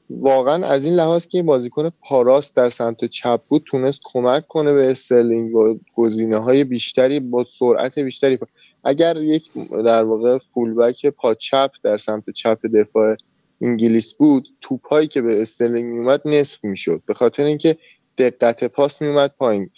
واقعا 0.10 0.68
از 0.68 0.86
این 0.86 0.94
لحاظ 0.94 1.26
که 1.26 1.44
بازیکن 1.44 1.90
پا 1.90 2.06
راست 2.06 2.56
در 2.56 2.70
سمت 2.70 3.06
چپ 3.06 3.42
بود 3.48 3.64
تونست 3.66 4.02
کمک 4.04 4.48
کنه 4.48 4.74
به 4.74 4.92
استرلینگ 4.92 5.52
با 5.52 5.76
گزینه 5.96 6.38
های 6.38 6.64
بیشتری 6.64 7.20
با 7.20 7.46
سرعت 7.50 8.00
بیشتری. 8.00 8.40
اگر 8.84 9.18
یک 9.18 9.44
در 9.86 10.04
واقع 10.04 10.38
fullback 10.38 11.06
پا 11.06 11.34
چپ 11.34 11.72
در 11.84 11.98
سمت 11.98 12.30
چپ 12.30 12.66
دفاع 12.66 13.16
انگلیس 13.62 14.14
بود 14.14 14.48
توپایی 14.62 15.08
که 15.08 15.22
به 15.22 15.42
استرلینگ 15.42 15.86
میومد 15.86 16.22
نصف 16.26 16.64
می‌شد. 16.64 17.02
به 17.06 17.14
خاطر 17.14 17.44
اینکه 17.44 17.78
دقت 18.18 18.64
پاس 18.64 19.02
میومد 19.02 19.32
پایین. 19.40 19.70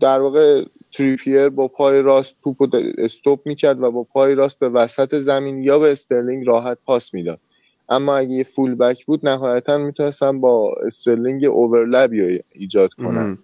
در 0.00 0.20
واقع 0.20 0.64
تریپیر 0.92 1.48
با 1.48 1.68
پای 1.68 2.02
راست 2.02 2.36
توپ 2.44 2.62
رو 2.62 2.82
استوپ 2.98 3.40
می‌کرد 3.44 3.82
و 3.82 3.90
با 3.90 4.04
پای 4.04 4.34
راست 4.34 4.58
به 4.58 4.68
وسط 4.68 5.14
زمین 5.14 5.62
یا 5.62 5.78
به 5.78 5.92
استرلینگ 5.92 6.46
راحت 6.46 6.78
پاس 6.86 7.14
می‌داد. 7.14 7.40
اما 7.90 8.16
اگه 8.16 8.30
یه 8.30 8.44
full 8.44 8.74
back 8.74 9.06
بود 9.06 9.28
نهایتا 9.28 9.78
می‌تونستم 9.78 10.40
با 10.40 10.74
استرلینگ 10.86 11.44
overlap 11.44 12.10
ایجاد 12.52 12.94
کنم 12.94 13.38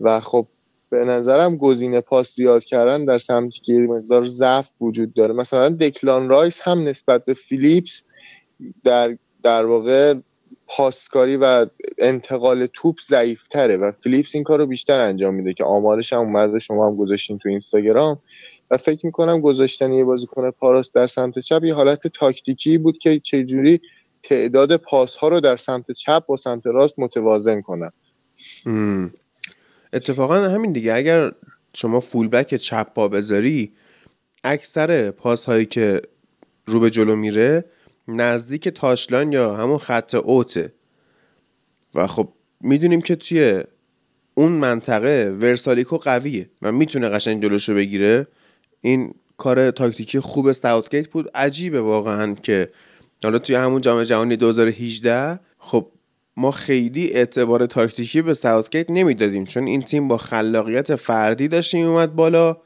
و 0.00 0.20
خب 0.20 0.46
به 0.90 1.04
نظرم 1.04 1.56
گزینه 1.56 2.00
پاس 2.00 2.34
زیاد 2.34 2.64
کردن 2.64 3.04
در 3.04 3.18
سمتی 3.18 3.60
که 3.60 3.72
مقدار 3.72 4.24
ضعف 4.24 4.82
وجود 4.82 5.14
داره. 5.14 5.34
مثلا 5.34 5.68
دکلان 5.68 6.28
رایس 6.28 6.60
هم 6.62 6.88
نسبت 6.88 7.24
به 7.24 7.34
فیلیپس 7.34 8.04
در 8.84 9.16
در 9.42 9.64
واقع 9.64 10.14
پاسکاری 10.66 11.36
و 11.36 11.66
انتقال 11.98 12.66
توپ 12.66 12.96
ضعیفتره 13.08 13.76
و 13.76 13.92
فیلیپس 13.92 14.34
این 14.34 14.44
کار 14.44 14.58
رو 14.58 14.66
بیشتر 14.66 15.00
انجام 15.00 15.34
میده 15.34 15.54
که 15.54 15.64
آمارش 15.64 16.12
هم 16.12 16.18
اومده 16.18 16.58
شما 16.58 16.86
هم 16.86 16.96
گذاشتین 16.96 17.38
تو 17.38 17.48
اینستاگرام. 17.48 18.18
و 18.70 18.76
فکر 18.76 19.06
می‌کنم 19.06 19.40
گذاشتن 19.40 19.92
یه 19.92 20.04
بازیکن 20.04 20.50
پاراس 20.50 20.90
در 20.92 21.06
سمت 21.06 21.38
چپ 21.38 21.64
یه 21.64 21.74
حالت 21.74 22.06
تاکتیکی 22.06 22.78
بود 22.78 22.98
که 22.98 23.20
چجوری 23.20 23.80
تعداد 24.22 24.76
پاس 24.76 25.16
ها 25.16 25.28
رو 25.28 25.40
در 25.40 25.56
سمت 25.56 25.92
چپ 25.92 26.30
و 26.30 26.36
سمت 26.36 26.66
راست 26.66 26.98
متوازن 26.98 27.60
کنن. 27.60 27.90
اتفاقا 29.92 30.34
همین 30.34 30.72
دیگه. 30.72 30.94
اگر 30.94 31.32
شما 31.74 32.00
فولبک 32.00 32.54
چپ 32.54 32.94
پا 32.94 33.08
بذاری 33.08 33.72
اکثر 34.44 35.10
پاس 35.10 35.44
هایی 35.44 35.66
که 35.66 36.02
رو 36.66 36.80
به 36.80 36.90
جلو 36.90 37.16
میره 37.16 37.64
نزدیک 38.08 38.68
تاشلان 38.68 39.32
یا 39.32 39.54
همون 39.54 39.78
خط 39.78 40.14
اوته 40.14 40.72
و 41.94 42.06
خب 42.06 42.28
می‌دونیم 42.60 43.00
که 43.00 43.16
توی 43.16 43.62
اون 44.34 44.52
منطقه 44.52 45.36
ورسالیکو 45.40 45.96
قویه 45.96 46.50
و 46.62 46.72
می‌تونه 46.72 47.08
قشنگ 47.08 47.42
جلوشو 47.42 47.74
بگیره. 47.74 48.26
این 48.80 49.14
کار 49.36 49.70
تاکتیکی 49.70 50.20
خوب 50.20 50.52
ساوتگیت 50.52 51.08
بود. 51.08 51.30
عجیبه 51.34 51.80
واقعا 51.80 52.34
که 52.34 52.70
حالا 53.24 53.38
توی 53.38 53.54
همون 53.54 53.80
جام 53.80 54.02
جهانی 54.02 54.36
2018 54.36 55.40
خب 55.58 55.86
ما 56.36 56.50
خیلی 56.50 57.10
اعتبار 57.12 57.66
تاکتیکی 57.66 58.22
به 58.22 58.34
ساوتگیت 58.34 58.90
نمی‌دادیم 58.90 59.44
چون 59.44 59.66
این 59.66 59.82
تیم 59.82 60.08
با 60.08 60.16
خلاقیت 60.16 60.96
فردی 60.96 61.48
داشت 61.48 61.74
اومد 61.74 62.14
بالا. 62.14 62.56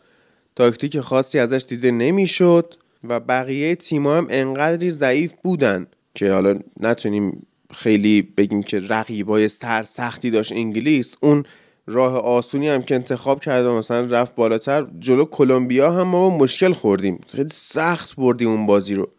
تاکتیک 0.56 1.00
خاصی 1.00 1.38
ازش 1.38 1.64
دیده 1.68 1.90
نمی‌شد 1.90 2.75
و 3.04 3.21
بقیه 3.21 3.75
تیما 3.75 4.16
هم 4.16 4.26
انقدری 4.30 4.90
ضعیف 4.90 5.35
بودن 5.44 5.87
که 6.14 6.33
حالا 6.33 6.59
نتونیم 6.80 7.47
خیلی 7.75 8.23
بگیم 8.23 8.62
که 8.62 8.80
رقیبای 8.88 9.49
سر 9.49 9.83
سختی 9.83 10.30
داشت 10.30 10.52
انگلیس. 10.52 11.16
اون 11.21 11.44
راه 11.87 12.17
آسونی 12.17 12.69
هم 12.69 12.83
که 12.83 12.95
انتخاب 12.95 13.41
کرده 13.41 13.69
مثلا 13.69 14.07
رفت 14.07 14.35
بالاتر 14.35 14.87
جلو 14.99 15.25
کلمبیا 15.25 15.93
هم 15.93 16.09
ما 16.09 16.38
مشکل 16.38 16.73
خوردیم. 16.73 17.21
خیلی 17.29 17.49
سخت 17.53 18.17
بردیم 18.17 18.49
اون 18.49 18.67
بازی 18.67 18.95
رو. 18.95 19.11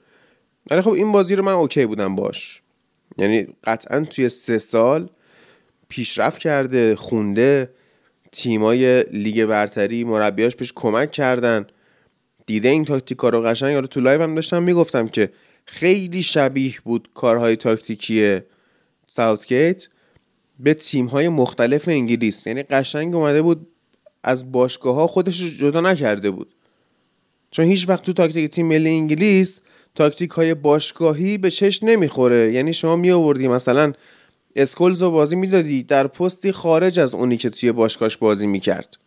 ولی 0.71 0.81
خب 0.81 0.91
این 0.91 1.11
بازی 1.11 1.35
رو 1.35 1.43
من 1.43 1.51
اوکی 1.51 1.85
بودم 1.85 2.15
باش. 2.15 2.61
یعنی 3.17 3.47
قطعا 3.63 3.99
توی 3.99 4.29
سه 4.29 4.57
سال 4.57 5.09
پیشرفت 5.89 6.39
کرده 6.39 6.95
خونده 6.95 7.69
تیمای 8.31 9.03
لیگ 9.03 9.45
برتری 9.45 10.03
مربیاش 10.03 10.55
بهش 10.55 10.73
کمک 10.75 11.11
کردن. 11.11 11.67
دیده 12.45 12.69
این 12.69 12.85
تاکتیکا 12.85 13.29
رو 13.29 13.41
قشنگ. 13.41 13.71
یارو 13.71 13.87
تو 13.87 13.99
live 13.99 14.21
هم 14.21 14.35
داشتم 14.35 14.63
می‌گفتم 14.63 15.07
که 15.07 15.31
خیلی 15.65 16.23
شبیه 16.23 16.73
بود 16.83 17.09
کارهای 17.13 17.55
تاکتیکی 17.55 18.39
ساوتگیت. 19.07 19.87
به 20.59 20.73
تیم 20.73 21.05
های 21.05 21.29
مختلف 21.29 21.87
انگلیس. 21.87 22.47
یعنی 22.47 22.63
قشنگ 22.63 23.15
اومده 23.15 23.41
بود 23.41 23.67
از 24.23 24.51
باشگاه 24.51 24.95
ها 24.95 25.07
خودش 25.07 25.41
رو 25.41 25.49
جدا 25.49 25.81
نکرده 25.81 26.31
بود. 26.31 26.53
چون 27.51 27.65
هیچ 27.65 27.89
وقت 27.89 28.03
تو 28.03 28.13
تاکتیک 28.13 28.51
تیم 28.51 28.67
ملی 28.67 28.89
انگلیس 28.89 29.61
تاکتیک 29.95 30.31
های 30.31 30.53
باشگاهی 30.53 31.37
به 31.37 31.51
چش 31.51 31.83
نمی‌خوره. 31.83 32.51
یعنی 32.51 32.73
شما 32.73 32.95
می 32.95 33.11
آوردی 33.11 33.47
مثلا 33.47 33.93
اسکولز 34.55 35.01
رو 35.01 35.11
بازی 35.11 35.35
می‌دادی 35.35 35.83
در 35.83 36.07
پستی 36.07 36.51
خارج 36.51 36.99
از 36.99 37.13
اونی 37.13 37.37
که 37.37 37.49
توی 37.49 37.71
باشگاهش 37.71 38.17
بازی 38.17 38.47
می‌کرد. 38.47 38.97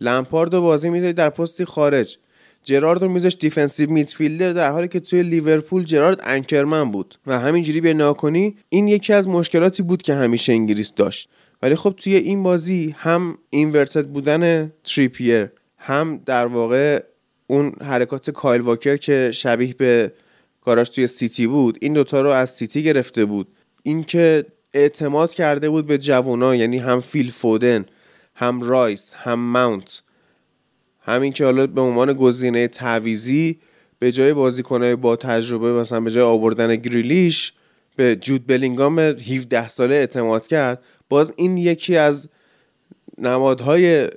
لمپارد 0.00 0.54
رو 0.54 0.60
بازی 0.60 0.90
می‌دادی 0.90 1.12
در 1.12 1.30
پستی 1.30 1.64
خارج. 1.64 2.18
جرارد 2.64 3.02
رو 3.02 3.08
میذاش 3.08 3.36
defensive 3.40 3.90
midfielder 3.90 4.52
در 4.52 4.70
حالی 4.70 4.88
که 4.88 5.00
توی 5.00 5.22
لیورپول 5.22 5.84
جرارد 5.84 6.20
anchorman 6.24 6.90
بود 6.90 7.18
و 7.26 7.38
همینجوری 7.38 7.80
به 7.80 7.94
ناکنی 7.94 8.56
این 8.68 8.88
یکی 8.88 9.12
از 9.12 9.28
مشکلاتی 9.28 9.82
بود 9.82 10.02
که 10.02 10.14
همیشه 10.14 10.52
انگلیس 10.52 10.94
داشت. 10.94 11.28
ولی 11.62 11.74
خب 11.74 11.94
توی 11.96 12.14
این 12.14 12.42
بازی 12.42 12.94
هم 12.98 13.38
inverted 13.50 14.06
بودن 14.06 14.72
تریپیر 14.84 15.48
هم 15.78 16.20
در 16.26 16.46
واقع 16.46 17.02
اون 17.46 17.72
حرکات 17.80 18.30
کایل 18.30 18.60
واکر 18.60 18.96
که 18.96 19.30
شبیه 19.34 19.74
به 19.74 20.12
کاراش 20.60 20.88
توی 20.88 21.06
سیتی 21.06 21.46
بود 21.46 21.78
این 21.80 21.92
دوتا 21.92 22.20
رو 22.20 22.28
از 22.28 22.50
سیتی 22.50 22.82
گرفته 22.82 23.24
بود. 23.24 23.48
اینکه 23.82 24.46
اعتماد 24.74 25.34
کرده 25.34 25.70
بود 25.70 25.86
به 25.86 25.98
جوونا 25.98 26.54
یعنی 26.54 26.78
هم 26.78 27.00
فیل 27.00 27.30
فودن 27.30 27.86
هم 28.34 28.60
رایس 28.60 29.12
هم 29.14 29.38
ماونت. 29.38 30.02
همین 31.04 31.32
که 31.32 31.44
حالا 31.44 31.66
به 31.66 31.80
عنوان 31.80 32.12
گزینه 32.12 32.68
تعویضی 32.68 33.58
به 33.98 34.12
جای 34.12 34.32
بازیکنهای 34.32 34.96
با 34.96 35.16
تجربه 35.16 35.72
مثلا 35.72 36.00
به 36.00 36.10
جای 36.10 36.24
آوردن 36.24 36.76
گریلیش 36.76 37.52
به 37.96 38.16
جود 38.16 38.46
بلینگام 38.46 38.98
17 38.98 39.68
ساله 39.68 39.94
اعتماد 39.94 40.46
کرد. 40.46 40.82
باز 41.08 41.32
این 41.36 41.58
یکی 41.58 41.96
از 41.96 42.28
نمادهای 43.18 44.08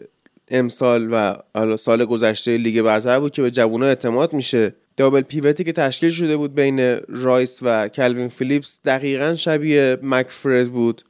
امسال 0.47 1.07
و 1.11 1.77
سال 1.77 2.05
گذشته 2.05 2.57
لیگ 2.57 2.81
برتر 2.81 3.19
بود 3.19 3.31
که 3.31 3.41
به 3.41 3.51
جوونا 3.51 3.85
اعتماد 3.85 4.33
میشه. 4.33 4.73
double 4.97 5.21
pivot 5.21 5.56
ی 5.56 5.63
که 5.63 5.73
تشکیل 5.73 6.09
شده 6.09 6.37
بود 6.37 6.55
بین 6.55 6.97
رایس 7.09 7.59
و 7.61 7.87
کلوین 7.87 8.27
فیلیپس 8.27 8.79
دقیقا 8.85 9.35
شبیه 9.35 9.97
مک‌فرد 10.03 10.69
بود 10.69 11.01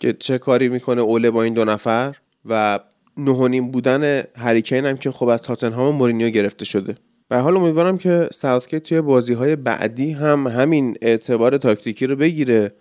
که 0.00 0.12
چه 0.12 0.38
کاری 0.38 0.68
می‌کنه 0.68 1.00
اوله 1.00 1.30
با 1.30 1.42
این 1.42 1.54
دو 1.54 1.64
نفر 1.64 2.16
و 2.44 2.80
نهونیم 3.16 3.70
بودن 3.70 4.22
هریکین 4.36 4.86
هم 4.86 4.96
که 4.96 5.10
خب 5.10 5.28
از 5.28 5.42
تاتنهام 5.42 5.94
مورینیو 5.94 6.30
گرفته 6.30 6.64
شده. 6.64 6.94
به 7.28 7.38
حال 7.38 7.56
امیدوارم 7.56 7.98
که 7.98 8.28
ساوتگیت 8.32 8.82
توی 8.82 9.00
بازی 9.00 9.32
های 9.32 9.56
بعدی 9.56 10.12
هم 10.12 10.46
همین 10.46 10.96
اعتبار 11.02 11.56
تاکتیکی 11.56 12.06
رو 12.06 12.16
بگیره 12.16 12.72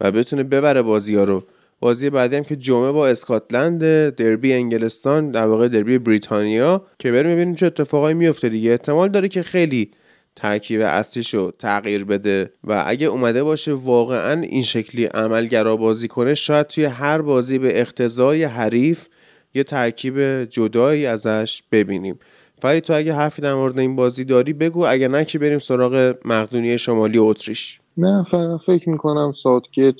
و 0.00 0.12
بتونه 0.12 0.42
ببره 0.42 0.82
بازی 0.82 1.14
ها 1.14 1.24
رو. 1.24 1.42
بازی 1.80 2.10
بعدی 2.10 2.36
هم 2.36 2.44
که 2.44 2.56
جمعه 2.56 2.92
با 2.92 3.08
اسکاتلند 3.08 4.08
دربی 4.08 4.52
انگلستان 4.52 5.30
در 5.30 5.46
واقع 5.46 5.68
دربی 5.68 5.98
بریتانیا 5.98 6.86
که 6.98 7.12
بریم 7.12 7.32
ببینیم 7.32 7.54
چه 7.54 7.66
اتفاقایی 7.66 8.14
میفته 8.14 8.48
دیگه. 8.48 8.70
احتمال 8.70 9.08
داره 9.08 9.28
که 9.28 9.42
خیلی 9.42 9.90
ترکیب 10.36 10.80
اصلیش 10.80 11.34
رو 11.34 11.52
تغییر 11.58 12.04
بده 12.04 12.52
و 12.64 12.84
اگه 12.86 13.06
اومده 13.06 13.42
باشه 13.44 13.72
واقعا 13.72 14.40
این 14.40 14.62
شکلی 14.62 15.04
عملگرا 15.04 15.76
بازی 15.76 16.08
کنه 16.08 16.34
شاید 16.34 16.66
توی 16.66 16.84
هر 16.84 17.22
بازی 17.22 17.58
به 17.58 17.80
اقتضای 17.80 18.44
حریف 18.44 19.08
یه 19.54 19.64
ترکیب 19.64 20.44
جدایی 20.44 21.06
ازش 21.06 21.62
ببینیم. 21.72 22.18
فرید 22.62 22.84
تو 22.84 22.92
اگه 22.92 23.14
حرفی 23.14 23.42
در 23.42 23.54
مورد 23.54 23.78
این 23.78 23.96
بازی 23.96 24.24
داری 24.24 24.52
بگو. 24.52 24.86
اگه 24.86 25.08
نه 25.08 25.24
که 25.24 25.38
بریم 25.38 25.58
سراغ 25.58 26.14
مقدونی 26.24 26.78
شمالی 26.78 27.18
اتریش. 27.18 27.80
نه 27.96 28.24
فکر 28.66 28.88
می‌کنم 28.88 29.32
ساوتگیت 29.32 29.94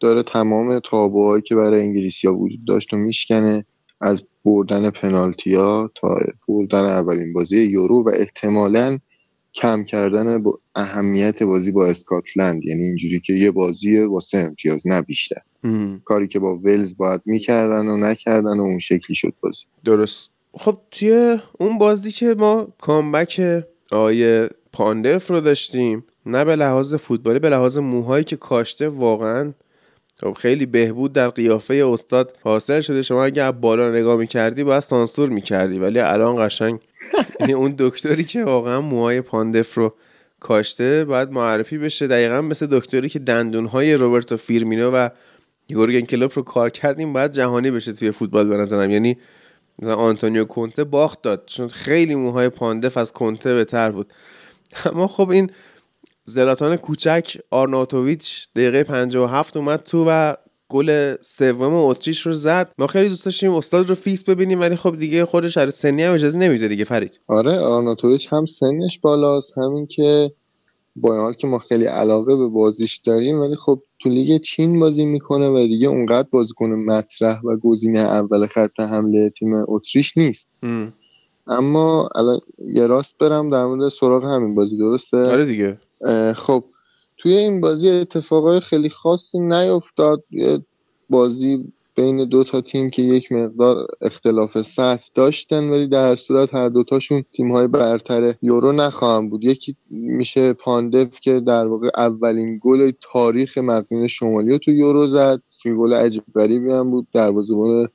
داره 0.00 0.22
تمام 0.22 0.78
تابوهایی 0.78 1.42
که 1.42 1.54
برای 1.54 1.80
انگلیسی 1.80 2.28
وجود 2.28 2.64
داشت 2.68 2.94
و 2.94 2.96
میشکنه 2.96 3.64
از 4.00 4.26
بردن 4.44 4.90
پنالتی 4.90 5.54
ها 5.54 5.90
تا 5.94 6.18
بردن 6.48 6.84
اولین 6.84 7.32
بازی 7.32 7.62
یورو 7.62 8.04
و 8.06 8.10
احتمالا 8.14 8.98
کم 9.54 9.84
کردن 9.84 10.42
با 10.42 10.58
اهمیت 10.74 11.42
بازی 11.42 11.70
با 11.70 11.86
اسکاتلند. 11.86 12.64
یعنی 12.64 12.82
اینجوری 12.84 13.20
که 13.20 13.32
یه 13.32 13.50
بازی 13.50 13.98
واسه 13.98 14.38
امتیاز 14.38 14.86
نه 14.86 15.02
بیشتر. 15.02 15.40
کاری 16.04 16.28
که 16.28 16.38
با 16.38 16.56
ولز 16.56 16.96
باید 16.96 17.20
می‌کردن 17.24 17.86
و 17.88 17.96
نکردن 17.96 18.58
و 18.58 18.62
اون 18.62 18.78
شکلی 18.78 19.16
شد 19.16 19.32
بازی. 19.40 19.64
درست. 19.84 20.30
خب 20.58 20.78
توی 20.90 21.38
اون 21.58 21.78
بازی 21.78 22.12
که 22.12 22.34
ما 22.38 22.68
comeback 22.80 23.64
آقای 23.92 24.48
پاندف 24.72 25.30
رو 25.30 25.40
داشتیم 25.40 26.04
نه 26.26 26.44
به 26.44 26.56
لحاظ 26.56 26.94
فوتبالی 26.94 27.38
به 27.38 27.50
لحاظ 27.50 27.78
موهایی 27.78 28.24
که 28.24 28.36
کاشته 28.36 28.88
واقعا 28.88 29.52
خب 30.20 30.32
خیلی 30.32 30.66
بهبود 30.66 31.12
در 31.12 31.28
قیافه 31.28 31.74
استاد 31.74 32.36
حاصل 32.42 32.80
شده. 32.80 33.02
شما 33.02 33.24
اگه 33.24 33.50
بالا 33.50 33.90
نگاه 33.90 34.16
می‌کردی 34.16 34.64
باید 34.64 34.80
سانسور 34.80 35.28
می‌کردی. 35.28 35.78
ولی 35.78 35.98
الان 35.98 36.46
قشنگ 36.46 36.80
یعنی 37.40 37.52
اون 37.52 37.74
دکتری 37.78 38.24
که 38.24 38.44
واقعا 38.44 38.80
موهای 38.80 39.20
پاندف 39.20 39.74
رو 39.74 39.94
کاشته 40.40 41.04
باید 41.04 41.30
معرفی 41.30 41.78
بشه. 41.78 42.06
دقیقا 42.06 42.42
مثل 42.42 42.66
دکتری 42.70 43.08
که 43.08 43.18
دندونهای 43.18 43.94
روبرتو 43.94 44.36
فیرمینو 44.36 44.90
و 44.90 45.08
یورگن 45.70 46.00
کلوپ 46.00 46.32
رو 46.36 46.42
کار 46.42 46.70
کرده 46.70 47.12
باید 47.12 47.32
جهانی 47.32 47.70
بشه 47.70 47.92
توی 47.92 48.10
فوتبال 48.10 48.48
به 48.48 48.56
نظرم. 48.56 48.90
یعنی 48.90 49.16
مثلا 49.78 49.96
آنتونیو 49.96 50.44
کونته 50.44 50.84
باخت 50.84 51.22
داد 51.22 51.42
چون 51.46 51.68
خیلی 51.68 52.14
موهای 52.14 52.48
پاندف 52.48 52.96
از 52.96 53.12
کونته 53.12 53.54
بهتر 53.54 53.90
بود. 53.90 54.12
اما 54.84 55.06
خب 55.06 55.30
این 55.30 55.50
زلاتان 56.24 56.76
کوچک 56.76 57.36
آرناتوویچ 57.50 58.48
دقیقه 58.56 58.82
57 58.82 59.56
اومد 59.56 59.82
تو 59.82 60.04
و 60.08 60.34
گل 60.68 61.14
سوم 61.22 61.74
اتریش 61.74 62.20
رو 62.26 62.32
زد. 62.32 62.72
ما 62.78 62.86
خیلی 62.86 63.08
دوست 63.08 63.24
داشتیم 63.24 63.54
استاد 63.54 63.88
رو 63.88 63.94
فیکس 63.94 64.24
ببینیم 64.24 64.60
ولی 64.60 64.76
خب 64.76 64.96
دیگه 64.98 65.24
خودش 65.24 65.54
شرط 65.54 65.74
سنی 65.74 66.02
هم 66.02 66.14
اجازه 66.14 66.38
نمیده 66.38 66.68
دیگه 66.68 66.84
فرید. 66.84 67.20
آره 67.26 67.58
آرناتوویچ 67.58 68.32
هم 68.32 68.46
سنش 68.46 68.98
بالاست 68.98 69.58
همین 69.58 69.86
که 69.86 70.32
با 70.96 71.12
این 71.12 71.22
حال 71.22 71.32
که 71.32 71.46
ما 71.46 71.58
خیلی 71.58 71.84
علاقه 71.84 72.36
به 72.36 72.48
بازیش 72.48 72.96
داریم 72.98 73.40
ولی 73.40 73.56
خب 73.56 73.82
تو 73.98 74.08
لیگ 74.08 74.40
چین 74.40 74.80
بازی 74.80 75.04
می‌کنه 75.04 75.48
و 75.48 75.58
دیگه 75.58 75.88
اونقدر 75.88 76.28
بازیکن 76.30 76.70
مطرح 76.70 77.40
و 77.40 77.56
گزینه 77.56 77.98
اول 77.98 78.46
خط 78.46 78.80
حمله 78.80 79.30
تیم 79.30 79.48
اتریش 79.68 80.16
نیست. 80.16 80.48
اما 81.46 82.08
الان 82.14 82.40
یه 82.58 82.86
راست 82.86 83.18
برم 83.18 83.50
در 83.50 83.64
مورد 83.64 83.88
سراغ 83.88 84.24
همین 84.24 84.54
بازی 84.54 84.76
درسته؟ 84.76 85.16
آره 85.16 85.46
دیگه. 85.46 85.78
خب 86.34 86.64
توی 87.16 87.36
این 87.36 87.60
بازی 87.60 87.90
اتفاقای 87.90 88.60
خیلی 88.60 88.90
خاصی 88.90 89.40
نیفتاد. 89.40 90.24
یه 90.30 90.64
بازی 91.10 91.72
بین 91.94 92.24
دو 92.24 92.44
تا 92.44 92.60
تیم 92.60 92.90
که 92.90 93.02
یک 93.02 93.32
مقدار 93.32 93.86
اختلاف 94.00 94.62
سطح 94.62 95.08
داشتن 95.14 95.70
ولی 95.70 95.88
در 95.88 96.16
صورت 96.16 96.54
هر 96.54 96.68
دوتاشون 96.68 97.24
تیم 97.32 97.52
های 97.52 97.68
برتر 97.68 98.34
یورو 98.42 98.72
نخواهم 98.72 99.28
بود. 99.30 99.44
یکی 99.44 99.76
میشه 99.90 100.52
پاندف 100.52 101.20
که 101.20 101.40
در 101.40 101.66
واقع 101.66 101.90
اولین 101.96 102.60
گل 102.62 102.90
تاریخ 103.00 103.58
مقنین 103.58 104.06
شمالی 104.06 104.50
رو 104.50 104.58
تو 104.58 104.70
یورو 104.70 105.06
زد 105.06 105.40
که 105.62 105.74
گل 105.74 105.92
عجیب 105.92 106.24
غریبی 106.34 106.70
هم 106.70 106.90
بود. 106.90 107.06
دروازه‌بان 107.12 107.86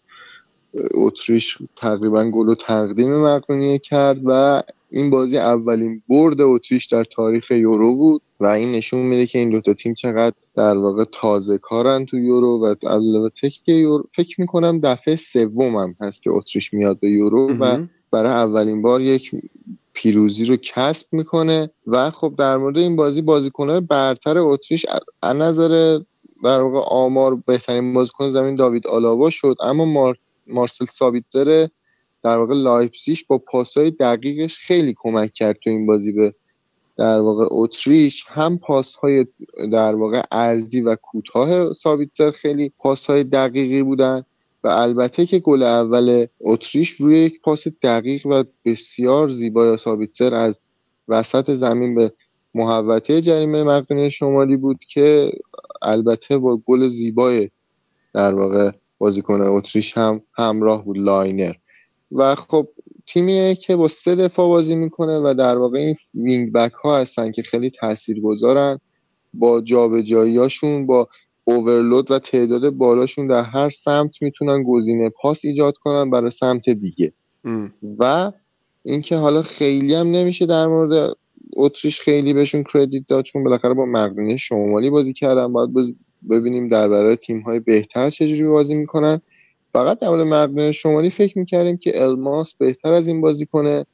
اتریش 0.96 1.58
تقریبا 1.76 2.30
گل 2.30 2.50
و 2.50 2.56
تقدیم 2.56 3.16
مقنونیه 3.16 3.80
کرد 3.80 4.18
و 4.26 4.62
این 4.96 5.10
بازی 5.10 5.38
اولین 5.38 6.02
برد 6.10 6.42
اتریش 6.42 6.86
در 6.86 7.04
تاریخ 7.04 7.52
یورو 7.52 7.96
بود 7.96 8.22
و 8.40 8.46
این 8.46 8.72
نشون 8.72 9.00
میده 9.00 9.26
که 9.26 9.40
این 9.40 9.50
دوتا 9.50 9.74
تیم 9.74 9.94
چقدر 9.94 10.36
در 10.56 10.78
واقع 10.78 11.04
تازه 11.12 11.58
کارن 11.58 12.06
تو 12.06 12.18
یورو 12.18 12.66
و 12.66 12.76
البته 12.84 13.50
که 13.50 13.72
یورو 13.72 14.04
فکر 14.12 14.42
می‌کنم 14.42 14.80
دفعه 14.80 15.16
سومم 15.16 15.96
هست 16.00 16.22
که 16.22 16.32
اتریش 16.32 16.74
میاد 16.74 17.00
به 17.00 17.10
یورو 17.10 17.58
و 17.58 17.86
برای 18.12 18.32
اولین 18.32 18.82
بار 18.82 19.02
یک 19.02 19.32
پیروزی 19.94 20.46
رو 20.46 20.56
کسب 20.56 21.08
می‌کنه 21.12 21.70
و 21.88 22.12
خب 22.12 22.34
در 22.38 22.58
مورد 22.58 22.78
این 22.78 22.96
بازی 22.96 23.22
بازیکنهای 23.22 23.80
برتر 23.80 24.38
اتریش 24.38 24.86
از 25.22 25.36
نظر 25.36 26.00
در 26.44 26.62
واقع 26.62 26.80
آمار 26.88 27.36
بهترین 27.36 27.94
بازیکن 27.94 28.32
زمین 28.32 28.56
داوید 28.56 28.88
آلاوا 28.88 29.30
شد 29.30 29.56
اما 29.60 29.86
مار... 29.86 30.18
مارسل 30.48 30.86
سابیتزر 30.86 31.68
در 32.26 32.38
واقع 32.38 32.54
لایپسیش 32.54 33.26
با 33.26 33.38
پاسهای 33.38 33.92
دقیقش 33.92 34.58
خیلی 34.58 34.96
کمک 34.98 35.34
کرد 35.34 35.58
تو 35.64 35.70
این 35.70 35.86
بازی 35.86 36.12
به 36.12 36.34
در 36.98 37.20
واقع 37.20 37.48
اتریش. 37.52 38.26
هم 38.28 38.58
پاس 38.58 38.96
های 38.96 39.26
در 39.72 39.96
واقع 39.96 40.22
عرضی 40.32 40.82
و 40.82 40.96
کوتاه 40.96 41.74
سابیتزر 41.74 42.32
خیلی 42.32 42.72
پاس 42.78 43.06
های 43.06 43.24
دقیقی 43.24 43.84
بودن 43.84 44.24
و 44.64 44.68
البته 44.68 45.26
که 45.26 45.40
گل 45.40 45.64
اول 45.64 46.26
اتریش 46.40 46.90
روی 46.90 47.20
یک 47.20 47.42
پاس 47.42 47.68
دقیق 47.82 48.26
و 48.26 48.44
بسیار 48.66 49.30
زیبای 49.30 49.78
سابیتزر 49.78 50.36
از 50.36 50.62
وسط 51.08 51.54
زمین 51.54 51.96
به 51.96 52.14
محوطه 52.56 53.22
جریمه 53.22 53.64
مقدونی 53.64 54.12
شمالی 54.12 54.58
بود 54.58 54.80
که 54.80 55.32
البته 55.82 56.38
با 56.38 56.58
گل 56.58 56.88
زیبای 56.88 57.50
در 58.14 58.36
واقع 58.36 58.72
بازیکن 58.98 59.42
اتریش 59.42 59.98
هم 59.98 60.22
همراه 60.34 60.86
بود. 60.86 60.98
لاینر. 60.98 61.54
و 62.16 62.36
خب 62.36 62.68
تیمیه 63.08 63.56
که 63.56 63.76
با 63.76 63.88
سه 63.88 64.16
دفاع 64.16 64.48
بازی 64.48 64.76
می‌کنه 64.76 65.20
و 65.20 65.34
در 65.38 65.58
واقع 65.58 65.78
این 65.78 65.96
wing 66.16 66.52
back 66.52 66.72
ها 66.72 66.98
هستن 66.98 67.32
که 67.32 67.44
خیلی 67.44 67.70
تاثیر 67.70 68.22
گذارن 68.22 68.80
با 69.34 69.62
جابجاییاشون 69.62 70.86
با 70.86 71.08
overload 71.46 72.12
و 72.12 72.20
تعداد 72.20 72.70
بالاشون 72.70 73.28
در 73.28 73.44
هر 73.44 73.70
سمت 73.70 74.22
می‌تونن 74.22 74.64
گزینه 74.64 75.10
پاس 75.10 75.46
ایجاد 75.46 75.74
کنن 75.78 76.10
برای 76.10 76.30
سمت 76.30 76.70
دیگه 76.70 77.14
ام. 77.44 77.74
و 78.00 78.32
اینکه 78.84 79.16
حالا 79.16 79.42
خیلی 79.42 79.96
هم 79.96 80.08
نمیشه 80.08 80.46
در 80.46 80.68
مورد 80.68 81.16
اتریش 81.56 82.00
خیلی 82.00 82.34
بهشون 82.34 82.64
کردیت 82.74 83.04
داد 83.08 83.24
چون 83.24 83.44
بالاخره 83.44 83.74
با 83.74 83.86
مقدونی 83.86 84.38
شمالی 84.38 84.90
بازی 84.90 85.14
کردن 85.14 85.54
باید 85.54 85.70
ببینیم 86.30 86.68
در 86.68 86.88
برای 86.88 87.16
تیم 87.16 87.40
های 87.42 87.60
بهتر 87.60 88.10
چجوری 88.10 88.44
بازی 88.44 88.76
می‌کنن 88.76 89.22
فقط 89.76 90.00
در 90.00 90.10
مورد 90.10 90.72
شمالی 90.72 91.10
فکر 91.10 91.40
می‌کردیم 91.40 91.78
که 91.78 92.04
الماس 92.04 92.54
بهتر 92.54 92.94
از 92.94 93.08
این 93.08 93.22
بازی 93.22 93.46
کنه 93.46 93.86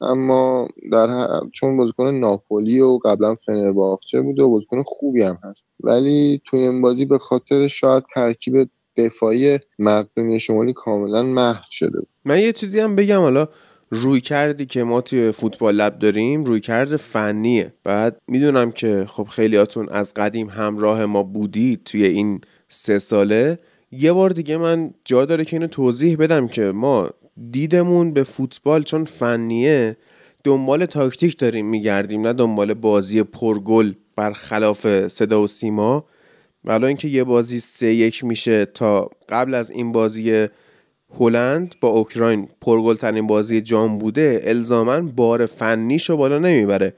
اما 0.00 0.68
در 0.92 1.28
چون 1.52 1.76
بازیکن 1.76 2.06
ناپولی 2.06 2.80
و 2.80 2.98
قبلا 3.04 3.34
فنرباخچه 3.34 4.20
بوده 4.20 4.42
و 4.42 4.50
بازیکن 4.50 4.82
خوبی 4.82 5.22
هم 5.22 5.38
هست. 5.44 5.68
ولی 5.80 6.40
توی 6.46 6.60
این 6.60 6.82
بازی 6.82 7.04
به 7.04 7.18
خاطر 7.18 7.66
شاید 7.66 8.04
ترکیب 8.14 8.70
دفاعی 8.96 9.58
مقدونی 9.78 10.40
شمالی 10.40 10.72
کاملا 10.72 11.22
محو 11.22 11.62
شده 11.70 11.98
بود. 12.00 12.08
من 12.24 12.38
یه 12.40 12.52
چیزی 12.52 12.80
هم 12.80 12.96
بگم 12.96 13.20
حالا 13.20 13.48
روی 13.90 14.20
کردی 14.20 14.66
که 14.66 14.82
ما 14.82 15.00
توی 15.00 15.32
فوتبال 15.32 15.74
لب 15.74 15.98
داریم 15.98 16.44
روی 16.44 16.60
کرد 16.60 16.96
فنیه. 16.96 17.74
بعد 17.84 18.20
می‌دونم 18.28 18.72
که 18.72 19.06
خب 19.08 19.24
خیلیاتون 19.24 19.88
از 19.88 20.14
قدیم 20.14 20.48
همراه 20.48 21.06
ما 21.06 21.22
بودید 21.22 21.84
توی 21.84 22.04
این 22.04 22.40
سه 22.68 22.98
ساله. 22.98 23.58
یه 23.92 24.12
بار 24.12 24.30
دیگه 24.30 24.56
من 24.56 24.94
جا 25.04 25.24
داره 25.24 25.44
که 25.44 25.56
اینو 25.56 25.66
توضیح 25.66 26.16
بدم 26.16 26.48
که 26.48 26.62
ما 26.62 27.10
دیدمون 27.50 28.12
به 28.12 28.22
فوتبال 28.22 28.82
چون 28.82 29.04
فنیه 29.04 29.96
دنبال 30.44 30.86
تاکتیک 30.86 31.38
داریم 31.38 31.66
میگردیم 31.66 32.26
نه 32.26 32.32
دنبال 32.32 32.74
بازی 32.74 33.22
پرگل 33.22 33.92
برخلاف 34.16 35.08
صدا 35.08 35.42
و 35.42 35.46
سیما. 35.46 36.04
ولی 36.64 36.84
اینکه 36.84 37.08
یه 37.08 37.24
بازی 37.24 37.60
سه 37.60 37.94
یک 37.94 38.24
میشه 38.24 38.64
تا 38.64 39.10
قبل 39.28 39.54
از 39.54 39.70
این 39.70 39.92
بازی 39.92 40.48
هلند 41.20 41.74
با 41.80 41.88
اوکراین 41.88 42.48
پرگلترین 42.60 43.26
بازی 43.26 43.60
جام 43.60 43.98
بوده 43.98 44.40
الزاما 44.44 45.00
بار 45.00 45.46
فنیشو 45.46 46.16
بالا 46.16 46.38
نمی‌بره. 46.38 46.94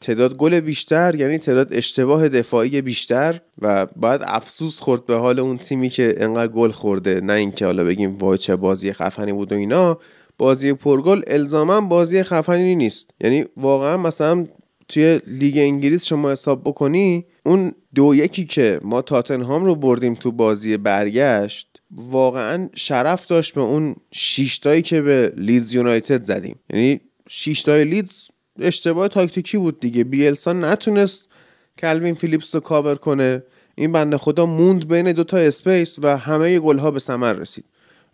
تعداد 0.00 0.36
گل 0.36 0.60
بیشتر 0.60 1.14
یعنی 1.14 1.38
تعداد 1.38 1.68
اشتباه 1.72 2.28
دفاعی 2.28 2.82
بیشتر 2.82 3.40
و 3.58 3.86
بعد 3.86 4.20
افسوس 4.24 4.80
خورد 4.80 5.06
به 5.06 5.14
حال 5.14 5.40
اون 5.40 5.58
تیمی 5.58 5.88
که 5.88 6.14
انقدر 6.18 6.52
گل 6.52 6.70
خورده. 6.70 7.20
نه 7.20 7.32
اینکه 7.32 7.66
حالا 7.66 7.84
بگیم 7.84 8.18
وای 8.18 8.38
چه 8.38 8.56
بازی 8.56 8.92
خفنی 8.92 9.32
بود 9.32 9.52
و 9.52 9.54
اینا 9.54 9.98
بازی 10.38 10.72
پرگل 10.72 11.22
الزاما 11.26 11.80
بازی 11.80 12.22
خفنی 12.22 12.74
نیست. 12.74 13.10
یعنی 13.20 13.44
واقعا 13.56 13.96
مثلا 13.96 14.46
توی 14.88 15.20
لیگ 15.26 15.58
انگلیس 15.58 16.04
شما 16.04 16.30
حساب 16.30 16.60
بکنی 16.64 17.26
اون 17.46 17.72
دو 17.94 18.14
یکی 18.14 18.46
که 18.46 18.80
ما 18.82 19.02
تاتنهام 19.02 19.64
رو 19.64 19.74
بردیم 19.74 20.14
تو 20.14 20.32
بازی 20.32 20.76
برگشت 20.76 21.68
واقعا 21.90 22.68
شرف 22.74 23.26
داشت 23.26 23.54
به 23.54 23.60
اون 23.60 23.96
شیشتایی 24.12 24.82
که 24.82 25.02
به 25.02 25.32
لیدز 25.36 25.74
یونایتد 25.74 26.24
زدیم. 26.24 26.58
یعنی 26.70 27.00
شیشتای 27.28 27.84
لیدز 27.84 28.28
اشتباه 28.60 29.08
تاکتیکی 29.08 29.58
بود 29.58 29.80
دیگه. 29.80 30.04
بیلسا 30.04 30.52
نتونست 30.52 31.28
کلوین 31.78 32.14
فیلیپس 32.14 32.54
رو 32.54 32.60
کاور 32.60 32.94
کنه. 32.94 33.42
این 33.74 33.92
بنده 33.92 34.18
خدا 34.18 34.46
موند 34.46 34.88
بین 34.88 35.12
دوتا 35.12 35.36
space 35.36 35.98
و 36.02 36.16
همه 36.16 36.58
گلها 36.58 36.90
به 36.90 36.98
ثمر 36.98 37.32
رسید. 37.32 37.64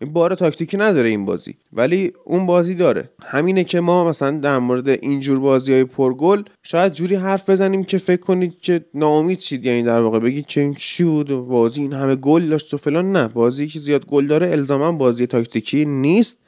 این 0.00 0.12
بار 0.12 0.34
تاکتیکی 0.34 0.76
نداره 0.76 1.08
این 1.08 1.24
بازی 1.24 1.54
ولی 1.72 2.12
اون 2.24 2.46
بازی 2.46 2.74
داره. 2.74 3.10
همینه 3.22 3.64
که 3.64 3.80
ما 3.80 4.08
مثلا 4.08 4.30
در 4.30 4.58
مورد 4.58 4.88
اینجور 4.88 5.38
بازی 5.38 5.72
های 5.72 5.84
پرگل 5.84 6.42
شاید 6.62 6.92
جوری 6.92 7.14
حرف 7.14 7.50
بزنیم 7.50 7.84
که 7.84 7.98
فکر 7.98 8.20
کنید 8.20 8.60
که 8.60 8.84
ناامید 8.94 9.40
شید 9.40 9.66
یعنی 9.66 9.82
در 9.82 10.00
واقع 10.00 10.18
بگید 10.18 10.46
که 10.46 10.60
این 10.60 10.74
چی 10.74 11.04
بود 11.04 11.28
بازی 11.28 11.80
این 11.80 11.92
همه 11.92 12.16
گل 12.16 12.48
داشت 12.48 12.74
و 12.74 12.76
فلان. 12.76 13.12
نه 13.12 13.28
بازی 13.28 13.66
که 13.66 13.78
زیاد 13.78 14.06
گل 14.06 14.26
داره 14.26 14.50
الزاما 14.50 14.92
بازی 14.92 15.26
تاکتیکی 15.26 15.84
نیست. 15.84 16.38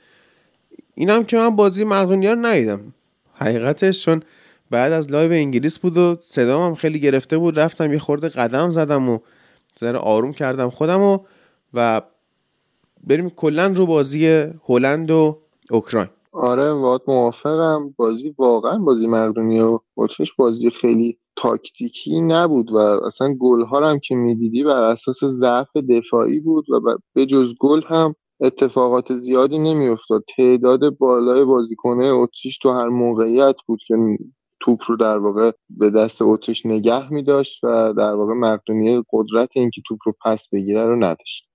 اینم 0.95 1.25
که 1.25 1.37
من 1.37 1.57
بازی 1.57 1.85
مقدونی 1.85 2.24
رو 2.24 2.37
ندیدم. 2.41 2.95
حقیقتش 3.39 4.05
چون 4.05 4.23
بعد 4.71 4.93
از 4.93 5.13
live 5.13 5.33
انگلیس 5.33 5.79
بود 5.79 5.99
و 5.99 6.17
صدام 6.21 6.67
هم 6.67 6.75
خیلی 6.75 7.01
گرفته 7.01 7.39
بود. 7.39 7.59
رفتم 7.59 7.93
یه 7.93 7.99
خورده 7.99 8.29
قدم 8.29 8.71
زدم 8.71 9.09
و 9.09 9.19
ذره 9.81 9.99
آروم 9.99 10.33
کردم 10.33 10.71
خودم 10.71 11.01
و 11.01 11.19
و 11.75 12.03
بریم 13.07 13.31
کلا 13.31 13.67
رو 13.67 13.87
بازی 13.87 14.45
هلند 14.69 15.11
و 15.11 15.39
اوکراین. 15.71 16.09
آره 16.33 16.73
باهات 16.73 17.03
موافقم. 17.09 17.95
بازی 17.97 18.35
واقعا 18.39 18.79
بازی 18.79 19.07
مقدونی 19.07 19.61
و 19.61 19.79
اتریش 19.97 20.35
بازی 20.35 20.71
خیلی 20.71 21.19
تاکتیکی 21.37 22.21
نبود 22.21 22.73
و 22.73 22.77
اصلا 22.77 23.35
گل 23.41 23.65
ها 23.65 23.91
هم 23.91 23.99
که 23.99 24.15
می‌دیدی 24.15 24.65
بر 24.65 24.83
اساس 24.83 25.25
ضعف 25.25 25.77
دفاعی 25.77 26.41
بود 26.41 26.71
و 26.71 26.99
به 27.15 27.27
جز 27.27 27.55
گل 27.61 27.83
هم 27.89 28.15
اتفاقات 28.41 29.15
زیادی 29.15 29.59
نمیافتاد. 29.59 30.25
تعداد 30.37 30.91
بالای 30.99 31.45
بازیکنه 31.45 32.05
اتریش 32.05 32.59
تو 32.59 32.71
هر 32.71 32.89
موقعیت 32.89 33.57
بود 33.67 33.81
که 33.87 33.95
توپ 34.61 34.81
رو 34.89 34.97
در 34.97 35.19
واقع 35.19 35.51
به 35.71 35.91
دست 35.91 36.23
اتریش 36.23 36.67
نگه 36.67 37.13
می 37.13 37.25
داشت 37.25 37.65
و 37.65 37.93
در 37.93 38.13
واقع 38.13 38.35
مقدونیه 38.35 39.03
قدرت 39.13 39.57
اینکه 39.57 39.83
توپ 39.87 39.99
رو 40.07 40.15
پس 40.25 40.49
بگیره 40.53 40.87
رو 40.87 40.97
نداشت. 40.97 41.51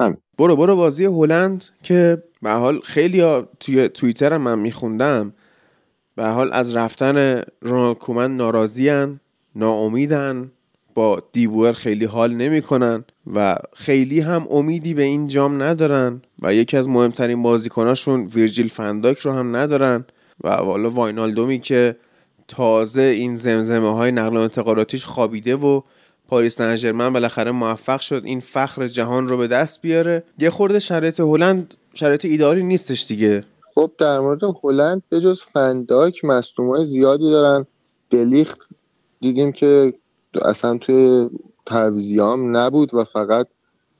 همین. 0.00 0.16
برو 0.38 0.56
برو 0.56 0.76
بازی 0.76 1.04
هلند 1.04 1.64
که 1.82 2.22
به 2.42 2.50
حال 2.50 2.80
خیلی 2.80 3.20
ها 3.20 3.48
توی 3.60 3.88
توییتر 3.88 4.36
من 4.36 4.58
میخوندم. 4.58 5.32
به 6.14 6.26
حال 6.28 6.52
از 6.52 6.76
رفتن 6.76 7.42
رونالد 7.60 7.98
کومن 7.98 8.36
ناراضیان 8.36 9.20
ناامیدن 9.54 10.52
با 10.94 11.22
دیبور 11.32 11.72
خیلی 11.72 12.04
حال 12.04 12.34
نمی‌کنن 12.34 13.04
و 13.34 13.56
خیلی 13.72 14.20
هم 14.20 14.46
امیدی 14.50 14.94
به 14.94 15.02
این 15.02 15.26
جام 15.26 15.62
ندارن. 15.62 16.22
و 16.42 16.54
یکی 16.54 16.76
از 16.76 16.88
مهمترین 16.88 17.42
بازیکناشون 17.42 18.26
ویرجیل 18.26 18.68
فنداک 18.68 19.18
رو 19.18 19.32
هم 19.32 19.56
ندارن. 19.56 20.04
و 20.44 20.48
والا 20.48 20.90
واینالدومی 20.90 21.60
که 21.60 21.96
تازه 22.48 23.02
این 23.02 23.36
زمزمه 23.36 23.94
های 23.94 24.12
نقل 24.12 24.36
و 24.36 24.40
انتقالاتیش 24.40 25.04
خوابیده 25.04 25.56
و 25.56 25.80
پاریس 26.28 26.56
سن 26.56 27.12
بالاخره 27.12 27.50
موفق 27.50 28.00
شد 28.00 28.22
این 28.24 28.40
فخر 28.40 28.88
جهان 28.88 29.28
رو 29.28 29.36
به 29.36 29.46
دست 29.46 29.80
بیاره. 29.80 30.22
یه 30.38 30.50
خورده 30.50 30.78
شرایط 30.78 31.20
هلند 31.20 31.74
شرایط 31.94 32.24
ایداری 32.24 32.62
نیستش 32.62 33.06
دیگه. 33.06 33.44
خب 33.74 33.90
در 33.98 34.18
مورد 34.18 34.40
هلند 34.64 35.02
به 35.08 35.20
جز 35.20 35.42
فنداک 35.42 36.24
مصدومای 36.24 36.84
زیادی 36.84 37.30
دارن. 37.30 37.66
دلیخت 38.10 38.78
دیدیم 39.20 39.52
که 39.52 39.94
اصلا 40.42 40.78
توی 40.78 41.28
تعویزیام 41.66 42.56
نبود 42.56 42.94
و 42.94 43.04
فقط 43.04 43.46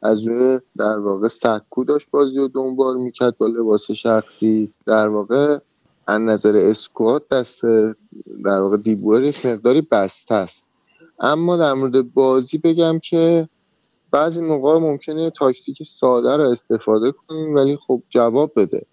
از 0.06 0.28
روی 0.28 0.58
در 0.78 0.98
واقع 0.98 1.28
سکو 1.28 1.84
داشت 1.84 2.10
بازی 2.10 2.38
رو 2.38 2.48
دنبال 2.48 2.96
می‌کرد 2.96 3.38
با 3.38 3.46
لباس 3.46 3.90
شخصی. 3.90 4.74
در 4.86 5.08
واقع 5.08 5.58
از 6.06 6.20
نظر 6.20 6.56
اسکوات 6.56 7.28
دست 7.28 7.62
در 8.44 8.60
واقع 8.60 8.76
دیبور 8.76 9.22
یک 9.22 9.46
مقداری 9.46 9.80
بسته 9.80 10.34
است. 10.34 10.70
اما 11.20 11.56
در 11.56 11.72
مورد 11.72 12.14
بازی 12.14 12.58
بگم 12.58 12.98
که 12.98 13.48
بعضی 14.10 14.40
موقع 14.40 14.78
ممکنه 14.78 15.30
تاکتیک 15.30 15.82
ساده 15.82 16.36
رو 16.36 16.50
استفاده 16.50 17.12
کنیم 17.12 17.54
ولی 17.54 17.76
خب 17.76 18.02
جواب 18.08 18.52
بده. 18.56 18.86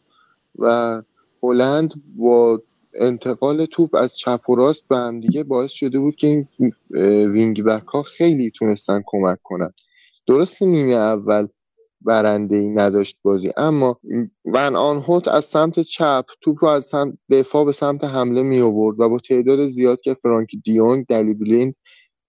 و 0.59 1.01
هلند 1.43 1.93
با 2.15 2.61
انتقال 2.93 3.65
توپ 3.65 3.95
از 3.95 4.17
چپ 4.17 4.49
و 4.49 4.55
راست 4.55 4.87
به 4.87 4.97
هم 4.97 5.19
دیگه 5.19 5.43
باعث 5.43 5.71
شده 5.71 5.99
بود 5.99 6.15
که 6.15 6.27
این 6.27 6.45
wing 7.31 7.63
back 7.63 7.87
ها 7.87 8.03
خیلی 8.03 8.51
تونستن 8.51 9.03
کمک 9.05 9.37
کنن. 9.43 9.73
درست 10.27 10.63
نیمه 10.63 10.93
اول 10.93 11.47
برنده 12.01 12.55
ای 12.55 12.69
نداشت 12.69 13.17
بازی 13.23 13.51
اما 13.57 13.99
ون 14.45 14.75
آنهولت 14.75 15.27
از 15.27 15.45
سمت 15.45 15.79
چپ 15.79 16.25
توپ 16.41 16.57
رو 16.61 16.67
از 16.67 16.85
سمت 16.85 17.13
دفاع 17.29 17.65
به 17.65 17.71
سمت 17.71 18.03
حمله 18.03 18.43
می 18.43 18.59
آورد 18.61 18.99
و 18.99 19.09
با 19.09 19.19
تعداد 19.19 19.67
زیاد 19.67 20.01
که 20.01 20.13
فرانکی 20.13 20.57
دیونگ 20.57 21.05
دلی 21.05 21.33
بلیند 21.33 21.75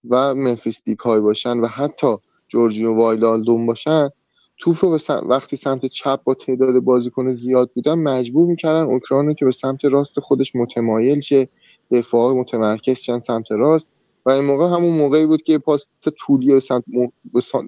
و 0.09 0.35
ممفیس 0.35 0.81
دیپای 0.85 1.21
باشن 1.21 1.59
و 1.59 1.67
حتی 1.67 2.17
جورجیو 2.47 2.93
واینالدوم 2.93 3.65
باشن 3.65 4.09
توپ 4.57 4.85
رو 4.85 4.97
وقتی 5.29 5.55
سمت 5.55 5.85
چپ 5.85 6.23
با 6.23 6.33
تعداد 6.33 6.79
بازیکن 6.79 7.33
زیاد 7.33 7.71
بودن 7.75 7.93
مجبور 7.93 8.47
می‌کردن 8.47 8.83
اوکراینو 8.83 9.33
که 9.33 9.45
به 9.45 9.51
سمت 9.51 9.85
راست 9.85 10.19
خودش 10.19 10.55
متمایل 10.55 11.19
شه 11.19 11.49
دفاع 11.91 12.33
متمرکز 12.33 12.99
شن 12.99 13.19
سمت 13.19 13.51
راست. 13.51 13.87
و 14.25 14.29
این 14.29 14.45
موقع 14.45 14.65
همون 14.65 14.97
موقعی 14.97 15.25
بود 15.25 15.41
که 15.41 15.57
پاس 15.57 15.87
طولی 16.17 16.51
و 16.51 16.59
سمت 16.59 16.83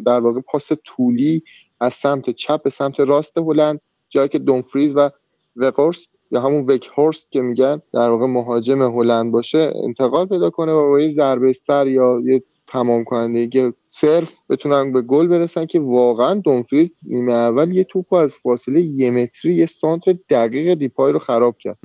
در 0.06 0.20
واقع 0.20 0.42
پاس 0.42 0.72
طولی 0.86 1.44
از 1.80 1.94
سمت 1.94 2.30
چپ 2.30 2.64
به 2.64 2.70
سمت 2.70 3.00
راست 3.00 3.38
هلند 3.38 3.82
جایی 4.10 4.30
که 4.30 4.40
دونفریز 4.40 4.96
و 4.96 5.10
وقورست 5.56 6.10
یا 6.32 6.42
همون 6.42 6.66
وک 6.70 6.90
هورست 6.98 7.32
که 7.32 7.42
میگن 7.42 7.82
در 7.94 8.10
واقع 8.10 8.26
مهاجم 8.26 8.82
هلند 8.82 9.32
باشه 9.32 9.74
انتقال 9.84 10.26
پیدا 10.26 10.50
کنه 10.50 10.72
و 10.72 10.90
با 10.90 11.00
یه 11.00 11.10
ضربه 11.10 11.54
سر 11.54 11.88
یا 11.88 12.22
یه 12.26 12.44
تمام 12.68 13.04
کننده 13.04 13.48
که 13.48 13.74
صرف 13.88 14.40
بتونن 14.50 14.92
به 14.92 15.02
گل 15.02 15.28
برسن 15.28 15.66
که 15.66 15.80
واقعا 15.80 16.34
دونفریز 16.34 16.96
نیمه 17.04 17.32
اول 17.32 17.76
یه 17.76 17.84
توپ 17.84 18.14
از 18.14 18.34
فاصله 18.34 18.82
یه 18.82 19.12
متری 19.12 19.54
یه 19.54 19.66
سانتر 19.66 20.16
دقیق 20.30 20.74
دیپای 20.74 21.14
رو 21.14 21.20
خراب 21.20 21.58
کرد. 21.58 21.78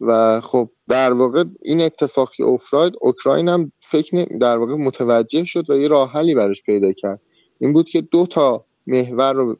و 0.00 0.40
خب 0.40 0.70
در 0.88 1.12
واقع 1.12 1.44
این 1.62 1.80
اتفاقی 1.80 2.42
افتاد 2.42 2.92
اوکراین 3.00 3.48
هم 3.48 3.72
فکر 3.80 4.24
در 4.24 4.58
واقع 4.58 4.74
متوجه 4.74 5.44
شد 5.44 5.70
و 5.70 5.76
یه 5.76 5.88
راه 5.88 6.12
حلی 6.12 6.34
براش 6.34 6.62
پیدا 6.62 6.92
کرد. 6.92 7.20
این 7.58 7.72
بود 7.72 7.88
که 7.88 8.00
دو 8.00 8.26
تا 8.26 8.64
محور 8.86 9.32
رو 9.32 9.56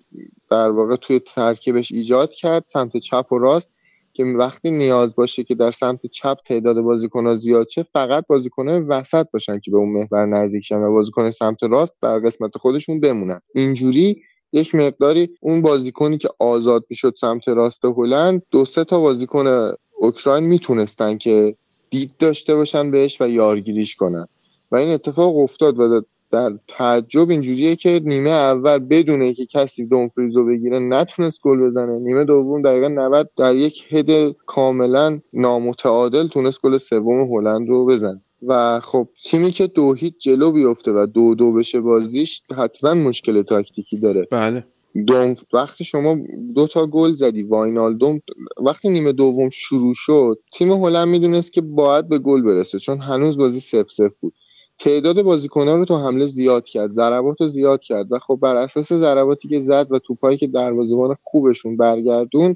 در 0.50 0.70
واقع 0.70 0.96
توی 0.96 1.18
ترکیبش 1.18 1.92
ایجاد 1.92 2.30
کرد 2.30 2.64
سمت 2.66 2.96
چپ 2.96 3.32
و 3.32 3.38
راست 3.38 3.70
که 4.12 4.24
وقتی 4.24 4.70
نیاز 4.70 5.16
باشه 5.16 5.44
که 5.44 5.54
در 5.54 5.70
سمت 5.70 6.06
چپ 6.06 6.38
تعداد 6.44 6.80
بازیکن‌ها 6.80 7.34
زیاد 7.34 7.68
شه 7.68 7.82
فقط 7.82 8.26
بازیکن‌های 8.26 8.80
وسط 8.80 9.26
باشن 9.32 9.58
که 9.58 9.70
به 9.70 9.76
اون 9.76 9.92
محور 9.92 10.26
نزدیک 10.26 10.64
شن 10.64 10.82
و 10.82 10.92
بازیکن 10.92 11.30
سمت 11.30 11.62
راست 11.62 11.92
در 12.02 12.18
قسمت 12.18 12.58
خودشون 12.58 13.00
بمونن. 13.00 13.40
اینجوری 13.54 14.22
یک 14.52 14.74
مقداری 14.74 15.28
اون 15.40 15.62
بازیکنی 15.62 16.18
که 16.18 16.28
آزاد 16.38 16.84
می‌شد 16.90 17.14
سمت 17.14 17.48
راست 17.48 17.84
هلند 17.84 18.42
دو 18.50 18.64
سه 18.64 18.84
تا 18.84 19.00
بازیکن 19.00 19.72
اوکراین 19.96 20.44
می‌تونستن 20.44 21.18
که 21.18 21.56
دید 21.90 22.12
داشته 22.18 22.54
باشن 22.54 22.90
بهش 22.90 23.20
و 23.20 23.28
یارگیریش 23.28 23.96
کنن. 23.96 24.28
و 24.72 24.76
این 24.76 24.88
اتفاق 24.94 25.38
افتاد 25.38 25.78
و 25.78 26.02
در 26.30 26.58
تعجب 26.68 27.30
اینجوریه 27.30 27.76
که 27.76 28.00
نیمه 28.04 28.30
اول 28.30 28.78
بدون 28.78 29.32
که 29.32 29.46
کسی 29.46 29.86
دونفریزو 29.86 30.46
بگیره 30.46 30.78
نتونست 30.78 31.40
گل 31.42 31.60
بزنه. 31.60 31.98
نیمه 31.98 32.24
دوم 32.24 32.62
دقیقا 32.62 32.88
90 32.88 33.30
در 33.36 33.54
یک 33.54 33.94
هد 33.94 34.32
کاملا 34.46 35.20
نامتعادل 35.32 36.26
تونست 36.26 36.60
گل 36.62 36.76
سوم 36.76 37.34
هلند 37.34 37.68
رو 37.68 37.86
بزنه. 37.86 38.20
و 38.46 38.80
خب 38.80 39.08
تیمی 39.24 39.50
که 39.50 39.66
دو 39.66 39.92
هیچ 39.92 40.14
جلو 40.18 40.52
بیفته 40.52 40.92
و 40.92 41.06
دو 41.06 41.34
دو 41.34 41.52
بشه 41.52 41.80
بازیش 41.80 42.42
حتما 42.56 42.94
مشکل 42.94 43.42
تاکتیکی 43.42 43.98
داره. 43.98 44.26
بله. 44.30 44.66
دوم 44.94 45.34
وقتی 45.52 45.84
شما 45.84 46.16
دو 46.54 46.66
تا 46.66 46.86
گل 46.86 47.14
زدی 47.14 47.42
واینالدوم 47.42 48.20
وقتی 48.66 48.88
نیمه 48.88 49.12
دوم 49.12 49.50
شروع 49.50 49.94
شد 49.96 50.38
تیم 50.52 50.72
هلند 50.72 51.08
می‌دونست 51.08 51.52
که 51.52 51.60
باید 51.60 52.08
به 52.08 52.18
گل 52.18 52.42
برسه 52.42 52.78
چون 52.78 52.98
هنوز 52.98 53.38
بازی 53.38 53.60
سف 53.60 53.90
سف 53.90 54.20
بود. 54.20 54.32
تعداد 54.78 55.22
بازیکنان 55.22 55.78
رو 55.78 55.84
تو 55.84 55.96
حمله 55.96 56.26
زیاد 56.26 56.64
کرد 56.64 56.90
ضربات 56.90 57.40
رو 57.40 57.46
زیاد 57.46 57.80
کرد 57.82 58.12
و 58.12 58.18
خب 58.18 58.38
بر 58.42 58.56
اساس 58.56 58.92
ضرباتی 58.92 59.48
که 59.48 59.60
زد 59.60 59.92
و 59.92 59.98
توپایی 59.98 60.36
که 60.36 60.46
دروازه‌بان 60.46 61.16
خوبشون 61.20 61.76
برگردوند 61.76 62.54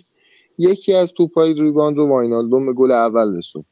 یکی 0.58 0.94
از 0.94 1.12
توپای 1.12 1.54
ریباند 1.54 1.98
رو 1.98 2.08
واینالدوم 2.08 2.66
به 2.66 2.72
گل 2.72 2.92
اول 2.92 3.36
رسوند. 3.36 3.64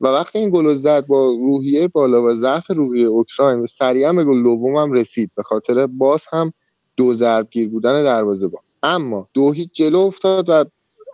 و 0.00 0.06
وقتی 0.06 0.38
این 0.38 0.50
گل 0.50 0.74
زد 0.74 1.06
با 1.06 1.26
روحیه 1.26 1.88
بالا 1.88 2.22
و 2.22 2.34
ضعف 2.34 2.70
روحیه 2.70 3.06
اوکراین 3.06 3.60
و 3.60 3.66
سریعا 3.66 4.12
به 4.12 4.24
گل 4.24 4.42
دوم 4.42 4.76
هم 4.76 4.92
رسید 4.92 5.30
به 5.36 5.42
خاطر 5.42 5.86
باز 5.86 6.24
هم 6.32 6.52
دو 6.96 7.14
ضربگیر 7.14 7.68
بودن 7.68 8.04
دروازه‌بان. 8.04 8.62
اما 8.82 9.28
دو 9.34 9.52
هیچ 9.52 9.70
جلو 9.72 9.98
افتاد 9.98 10.48
و 10.48 10.64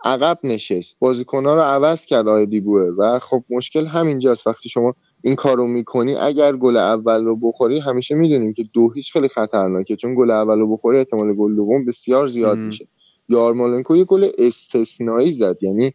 عقب 0.03 0.39
نشست. 0.43 0.97
بازیکن‌ها 0.99 1.55
رو 1.55 1.61
عوض 1.61 2.05
کرد 2.05 2.27
آقای 2.27 2.45
دیبوه 2.45 2.91
و 2.97 3.19
خب 3.19 3.43
مشکل 3.49 3.85
همینجاست. 3.85 4.47
وقتی 4.47 4.69
شما 4.69 4.95
این 5.21 5.35
کار 5.35 5.57
رو 5.57 5.67
می‌کنی 5.67 6.15
اگر 6.15 6.55
گل 6.55 6.77
اول 6.77 7.25
رو 7.25 7.35
بخوری 7.35 7.79
همیشه 7.79 8.15
می‌دونیم 8.15 8.53
که 8.53 8.63
دو 8.73 8.91
هیچ 8.91 9.13
خیلی 9.13 9.27
خطرناکه. 9.27 9.95
چون 9.95 10.15
گل 10.15 10.31
اول 10.31 10.59
رو 10.59 10.73
بخوری 10.73 10.97
احتمال 10.97 11.33
گل 11.33 11.55
دوم 11.55 11.85
بسیار 11.85 12.27
زیاد 12.27 12.57
میشه. 12.57 12.87
یارمالنکو 13.29 13.95
یه 13.95 14.03
گل 14.03 14.27
استثنایی 14.39 15.31
زد. 15.31 15.57
یعنی 15.61 15.93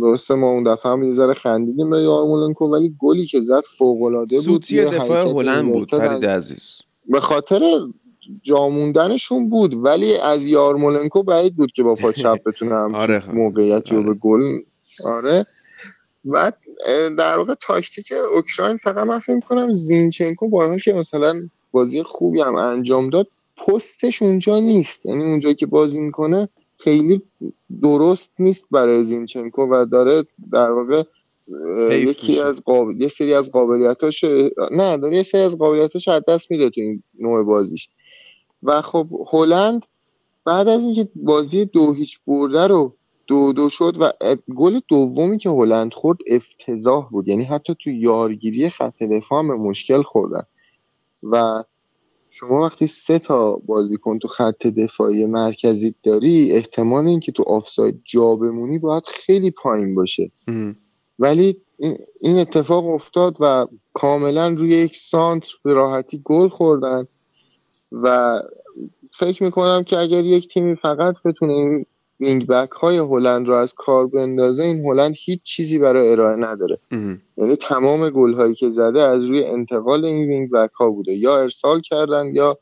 درسته 0.00 0.34
ما 0.34 0.50
اون 0.50 0.64
دفعه 0.64 0.92
هم 0.92 1.02
یه 1.02 1.12
ذره 1.12 1.34
خندیدیم 1.34 1.90
به 1.90 2.02
یارمولنکو 2.02 2.66
ولی 2.66 2.94
گلی 2.98 3.26
که 3.26 3.40
زد 3.40 3.62
فوق 3.78 4.02
العاده 4.02 4.36
بود 4.36 4.44
سوتی 4.44 4.84
دفاع 4.84 5.28
هلند 5.28 5.72
بود 5.72 5.90
فرید 5.90 6.24
عزیز. 6.24 6.78
به 7.08 7.20
خاطر 7.20 7.60
جاموندنشون 8.42 9.48
بود 9.48 9.74
ولی 9.74 10.16
از 10.16 10.46
یارمولنکو 10.46 11.22
بعید 11.22 11.56
بود 11.56 11.72
که 11.72 11.82
با 11.82 11.94
پا 11.94 12.12
چپ 12.12 12.38
بتونه 12.48 12.74
همچین 12.74 13.00
آره. 13.00 13.34
موقعیتی 13.34 13.94
رو 13.94 14.02
به 14.02 14.14
گل 14.14 14.58
آره. 15.04 15.46
و 16.24 16.52
در 17.18 17.38
واقع 17.38 17.54
تاکتیک 17.54 18.12
اوکراین 18.34 18.76
فقط 18.76 19.06
من 19.06 19.18
فکر 19.18 19.40
کنم 19.40 19.72
زینچنکو 19.72 20.48
با 20.48 20.66
حال 20.66 20.78
که 20.78 20.92
مثلا 20.92 21.48
بازی 21.72 22.02
خوبی 22.02 22.40
هم 22.40 22.54
انجام 22.54 23.10
داد 23.10 23.26
پستش 23.56 24.22
اونجا 24.22 24.60
نیست. 24.60 25.06
یعنی 25.06 25.22
اونجا 25.22 25.52
که 25.52 25.66
بازی 25.66 26.00
می‌کنه 26.00 26.48
خیلی 26.78 27.22
درست 27.82 28.30
نیست 28.38 28.66
برای 28.70 29.04
زینچنکو 29.04 29.62
و 29.62 29.84
داره 29.84 30.24
در 30.52 30.70
واقع 30.70 31.02
یکی 31.90 32.40
از 32.40 32.62
قابل... 32.64 33.00
یه 33.00 33.08
سری 33.08 33.34
از 33.34 33.50
قابلیتاش 33.50 34.24
نه 34.70 34.96
داره 34.96 35.16
یه 35.16 35.22
سری 35.22 35.40
از 35.40 35.58
قابلیتاش 35.58 36.08
از 36.08 36.22
دست 36.28 36.50
میده 36.50 36.70
تو 36.70 36.80
این 36.80 37.02
نوع 37.20 37.44
بازیش. 37.44 37.88
و 38.62 38.82
خب 38.82 39.08
هلند 39.32 39.86
بعد 40.44 40.68
از 40.68 40.84
اینکه 40.84 41.08
بازی 41.14 41.64
دو 41.64 41.92
هیچ 41.92 42.18
برده 42.26 42.66
رو 42.66 42.96
دو 43.26 43.52
دو 43.52 43.68
شد 43.68 43.96
و 44.00 44.12
گل 44.56 44.80
دومی 44.88 45.38
که 45.38 45.50
هلند 45.50 45.92
خورد 45.92 46.18
افتضاح 46.26 47.08
بود. 47.08 47.28
یعنی 47.28 47.44
حتی 47.44 47.76
تو 47.84 47.90
یارگیری 47.90 48.68
خط 48.68 49.02
دفاع 49.02 49.42
به 49.42 49.54
مشکل 49.54 50.02
خوردن. 50.02 50.42
و 51.22 51.64
شما 52.30 52.62
وقتی 52.64 52.86
سه 52.86 53.18
تا 53.18 53.56
بازیکن 53.56 54.18
تو 54.18 54.28
خط 54.28 54.66
دفاعی 54.66 55.26
مرکزی 55.26 55.94
داری 56.02 56.52
احتمال 56.52 57.06
اینکه 57.06 57.32
تو 57.32 57.42
آفساید 57.46 58.02
جا 58.04 58.36
بمونی 58.36 58.78
باید 58.78 59.06
خیلی 59.06 59.50
پایین 59.50 59.94
باشه. 59.94 60.30
ولی 61.18 61.60
این 62.20 62.38
اتفاق 62.38 62.86
افتاد 62.86 63.36
و 63.40 63.66
کاملا 63.94 64.48
روی 64.48 64.70
یک 64.70 64.96
سانتر 64.96 65.52
به 65.64 65.74
راحتی 65.74 66.22
گل 66.24 66.48
خوردن. 66.48 67.04
و 67.92 68.38
فکر 69.12 69.42
می‌کنم 69.44 69.82
که 69.82 69.98
اگر 69.98 70.24
یک 70.24 70.48
تیمی 70.48 70.76
فقط 70.76 71.22
بتونه 71.24 71.52
این 71.52 71.86
وینگ 72.20 72.46
بک 72.46 72.70
های 72.70 72.98
هلند 72.98 73.48
رو 73.48 73.54
از 73.54 73.74
کار 73.74 74.06
بندازه 74.06 74.62
این 74.62 74.86
هلند 74.86 75.14
هیچ 75.18 75.42
چیزی 75.42 75.78
برای 75.78 76.12
ارائه 76.12 76.36
نداره. 76.36 76.78
یعنی 77.36 77.56
تمام 77.56 78.10
گل 78.10 78.34
هایی 78.34 78.54
که 78.54 78.68
زده 78.68 79.00
از 79.00 79.24
روی 79.24 79.44
انتقال 79.44 80.04
این 80.04 80.26
وینگ 80.26 80.50
بک 80.50 80.70
ها 80.72 80.90
بوده. 80.90 81.12
یا 81.12 81.38
ارسال 81.38 81.80
کردن 81.80 82.34
یا 82.34 82.58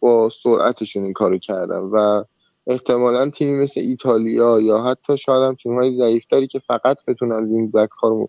با 0.00 0.28
سرعتشون 0.28 1.02
این 1.02 1.12
کارو 1.12 1.38
کردن. 1.38 1.78
و 1.78 2.24
احتمالا 2.66 3.30
تیمی 3.30 3.62
مثل 3.62 3.80
ایتالیا 3.80 4.60
یا 4.60 4.82
حتی 4.82 5.18
شاید 5.18 5.42
هم 5.42 5.56
تیم 5.62 5.74
های 5.74 5.92
ضعیفتری 5.92 6.46
که 6.46 6.58
فقط 6.58 7.04
بتونن 7.04 7.44
وینگ 7.44 7.72
بک 7.72 7.90
ها 7.90 8.08
رو 8.08 8.28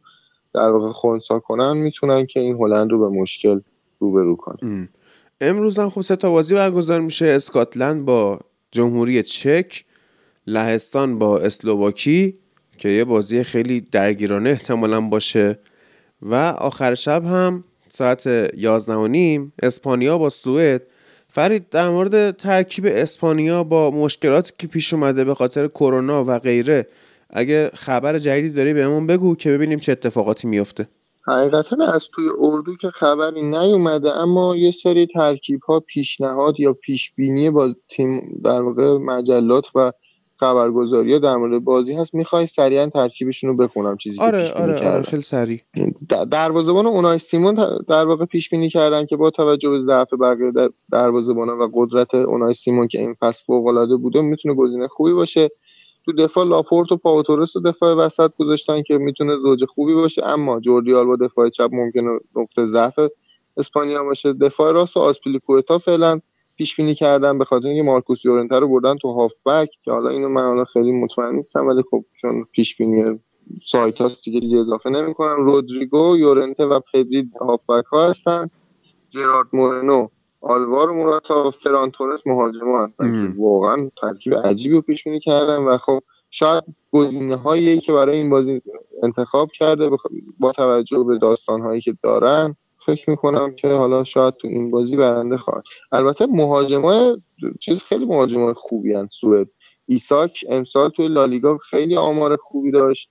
در 0.53 0.69
واقع 0.69 0.91
خونسا 0.91 1.39
کنن 1.39 1.77
می‌تونن 1.77 2.25
که 2.25 2.39
این 2.39 2.57
هلند 2.63 2.91
رو 2.91 2.99
به 2.99 3.19
مشکل 3.19 3.59
روبرو 3.99 4.35
کنن. 4.35 4.89
امروز 5.41 5.79
هم 5.79 5.89
خب 5.89 6.01
سه 6.01 6.15
تا 6.15 6.31
بازی 6.31 6.55
برگزار 6.55 7.01
میشه. 7.01 7.25
اسکاتلند 7.25 8.05
با 8.05 8.39
جمهوری 8.71 9.23
چک 9.23 9.85
لهستان 10.47 11.19
با 11.19 11.39
اسلوواکی 11.39 12.37
که 12.77 12.89
یه 12.89 13.03
بازی 13.03 13.43
خیلی 13.43 13.81
درگیرانه 13.81 14.49
احتمالا 14.49 15.01
باشه. 15.01 15.59
و 16.21 16.35
آخر 16.35 16.95
شب 16.95 17.25
هم 17.25 17.63
ساعت 17.89 18.27
11 18.57 18.93
و 18.93 19.07
نیم 19.07 19.53
اسپانیا 19.63 20.17
با 20.17 20.29
سوئد. 20.29 20.81
فرید 21.29 21.69
در 21.69 21.89
مورد 21.89 22.37
ترکیب 22.37 22.85
اسپانیا 22.89 23.63
با 23.63 23.91
مشکلاتی 23.91 24.53
که 24.57 24.67
پیش 24.67 24.93
اومده 24.93 25.23
به 25.23 25.35
خاطر 25.35 25.67
کرونا 25.67 26.23
و 26.23 26.39
غیره 26.39 26.87
اگه 27.29 27.71
خبر 27.73 28.19
جدیدی 28.19 28.49
داری 28.49 28.73
بهمون 28.73 29.07
بگو 29.07 29.35
که 29.35 29.51
ببینیم 29.51 29.79
چه 29.79 29.91
اتفاقاتی 29.91 30.47
میفته. 30.47 30.87
حقیقتا 31.27 31.85
از 31.85 32.09
توی 32.13 32.25
اردو 32.41 32.75
که 32.75 32.89
خبری 32.89 33.41
نیومده 33.41 34.17
اما 34.17 34.55
یه 34.55 34.71
سری 34.71 35.05
ترکیب 35.05 35.59
ها 35.63 35.79
پیشنهاد 35.79 36.59
یا 36.59 36.73
پیشبینی 36.73 37.49
با 37.49 37.73
تیم 37.87 38.41
در 38.43 38.61
واقع 38.61 38.97
مجلات 38.97 39.67
و 39.75 39.91
خبرگزاری 40.39 41.19
در 41.19 41.35
مورد 41.35 41.63
بازی 41.63 41.93
هست. 41.93 42.15
می‌خوای 42.15 42.47
سریعا 42.47 42.89
ترکیبشون 42.89 43.49
رو 43.49 43.57
بخونم 43.57 43.97
چیزی 43.97 44.21
آره 44.21 44.37
که 44.37 44.43
پیش 44.43 44.53
آره, 44.53 44.91
آره 44.91 45.03
خیلی 45.03 45.21
سریع. 45.21 45.61
دروازه‌بان 46.31 46.85
اونای 46.85 47.19
سیمون 47.19 47.55
در 47.87 48.05
واقع 48.05 48.25
پیش 48.25 48.49
بینی 48.49 48.69
کردن 48.69 49.05
که 49.05 49.17
با 49.17 49.29
توجه 49.29 49.69
به 49.69 49.79
ضعف 49.79 50.13
بقیه 50.13 50.51
دروازه‌بان 50.91 51.49
و 51.49 51.69
قدرت 51.73 52.15
اونای 52.15 52.53
سیمون 52.53 52.87
که 52.87 52.99
این 52.99 53.15
فصل 53.19 53.43
فوق 53.45 53.67
العاده 53.67 53.95
بوده 53.95 54.21
می‌تونه 54.21 54.55
گزینه 54.55 54.87
خوبی 54.87 55.13
باشه. 55.13 55.49
تو 56.07 56.13
دفاع 56.13 56.45
لاپورت 56.45 56.91
و 56.91 56.97
پاوتورس 56.97 57.55
و 57.55 57.59
دفاع 57.59 57.93
وسط 57.93 58.31
گذاشتن 58.39 58.81
که 58.81 58.97
می‌تونه 58.97 59.37
زوج 59.37 59.65
خوبی 59.65 59.93
باشه. 59.93 60.25
اما 60.25 60.59
جوردی 60.59 61.05
آلبا 61.05 61.15
دفاع 61.15 61.49
چپ 61.49 61.69
ممکنه 61.73 62.19
نقطه 62.35 62.65
ضعف 62.65 62.99
اسپانیا 63.57 64.03
باشه. 64.03 64.33
دفاع 64.33 64.71
راست 64.71 64.97
رو 64.97 64.99
آسپیلیکوئتا 64.99 65.77
فعلا 65.77 66.19
پیش 66.57 66.75
بینی 66.75 66.95
کردن 66.95 67.37
به 67.37 67.45
خاطر 67.45 67.67
اینکه 67.67 67.83
مارکوس 67.83 68.25
یورنته 68.25 68.59
رو 68.59 68.67
بردن 68.67 68.95
تو 68.95 69.07
هافبک. 69.07 69.69
که 69.83 69.91
حالا 69.91 70.09
اینو 70.09 70.29
من 70.29 70.43
حالا 70.43 70.65
خیلی 70.65 70.91
مطمئن 70.91 71.35
نیستم 71.35 71.67
ولی 71.67 71.83
خب 71.91 72.05
چون 72.21 72.45
پیش 72.51 72.77
بینی 72.77 73.19
سایت 73.65 74.01
هاست 74.01 74.25
دیگه 74.25 74.41
چیزی 74.41 74.59
اضافه 74.59 74.89
نمی‌کنم. 74.89 75.45
رودری 75.45 76.05
و 76.05 76.17
یورنته 76.17 76.65
و 76.65 76.79
پدری 76.93 77.31
هافبک 77.41 77.85
ها 77.85 78.09
هستن. 78.09 78.49
جرارد 79.09 79.47
مورنو 79.53 80.07
آلوارو 80.47 80.91
موراتا 80.91 81.47
و 81.47 81.51
فران 81.51 81.91
تورس 81.91 82.27
مهاجم 82.27 82.75
هستن 82.75 83.33
واقعا 83.37 83.91
ترکیب 84.01 84.33
عجیبی 84.35 84.75
رو 84.75 84.81
پیش 84.81 85.03
بینی 85.03 85.19
کردن 85.19 85.57
و 85.57 85.77
خب 85.77 85.99
شاید 86.29 86.63
گزینه 86.91 87.35
هایی 87.35 87.79
که 87.79 87.93
برای 87.93 88.17
این 88.17 88.29
بازی 88.29 88.61
انتخاب 89.03 89.51
کرده 89.51 89.89
با 90.39 90.51
توجه 90.51 91.03
به 91.03 91.17
داستان 91.17 91.61
هایی 91.61 91.81
که 91.81 91.97
دارن 92.03 92.55
فکر 92.85 93.09
می‌کنم 93.09 93.55
که 93.55 93.67
حالا 93.67 94.03
شاید 94.03 94.33
تو 94.33 94.47
این 94.47 94.71
بازی 94.71 94.97
برنده 94.97 95.37
خواهد. 95.37 95.63
البته 95.91 96.25
مهاجمای 96.25 97.17
چیز 97.59 97.83
خیلی 97.83 98.05
مهاجمای 98.05 98.53
خوبی 98.53 98.93
هن 98.93 99.07
سوئد. 99.07 99.47
ایساک 99.85 100.45
امسال 100.49 100.89
توی 100.89 101.07
لالیگا 101.07 101.57
خیلی 101.57 101.95
آمار 101.95 102.35
خوبی 102.35 102.71
داشت 102.71 103.09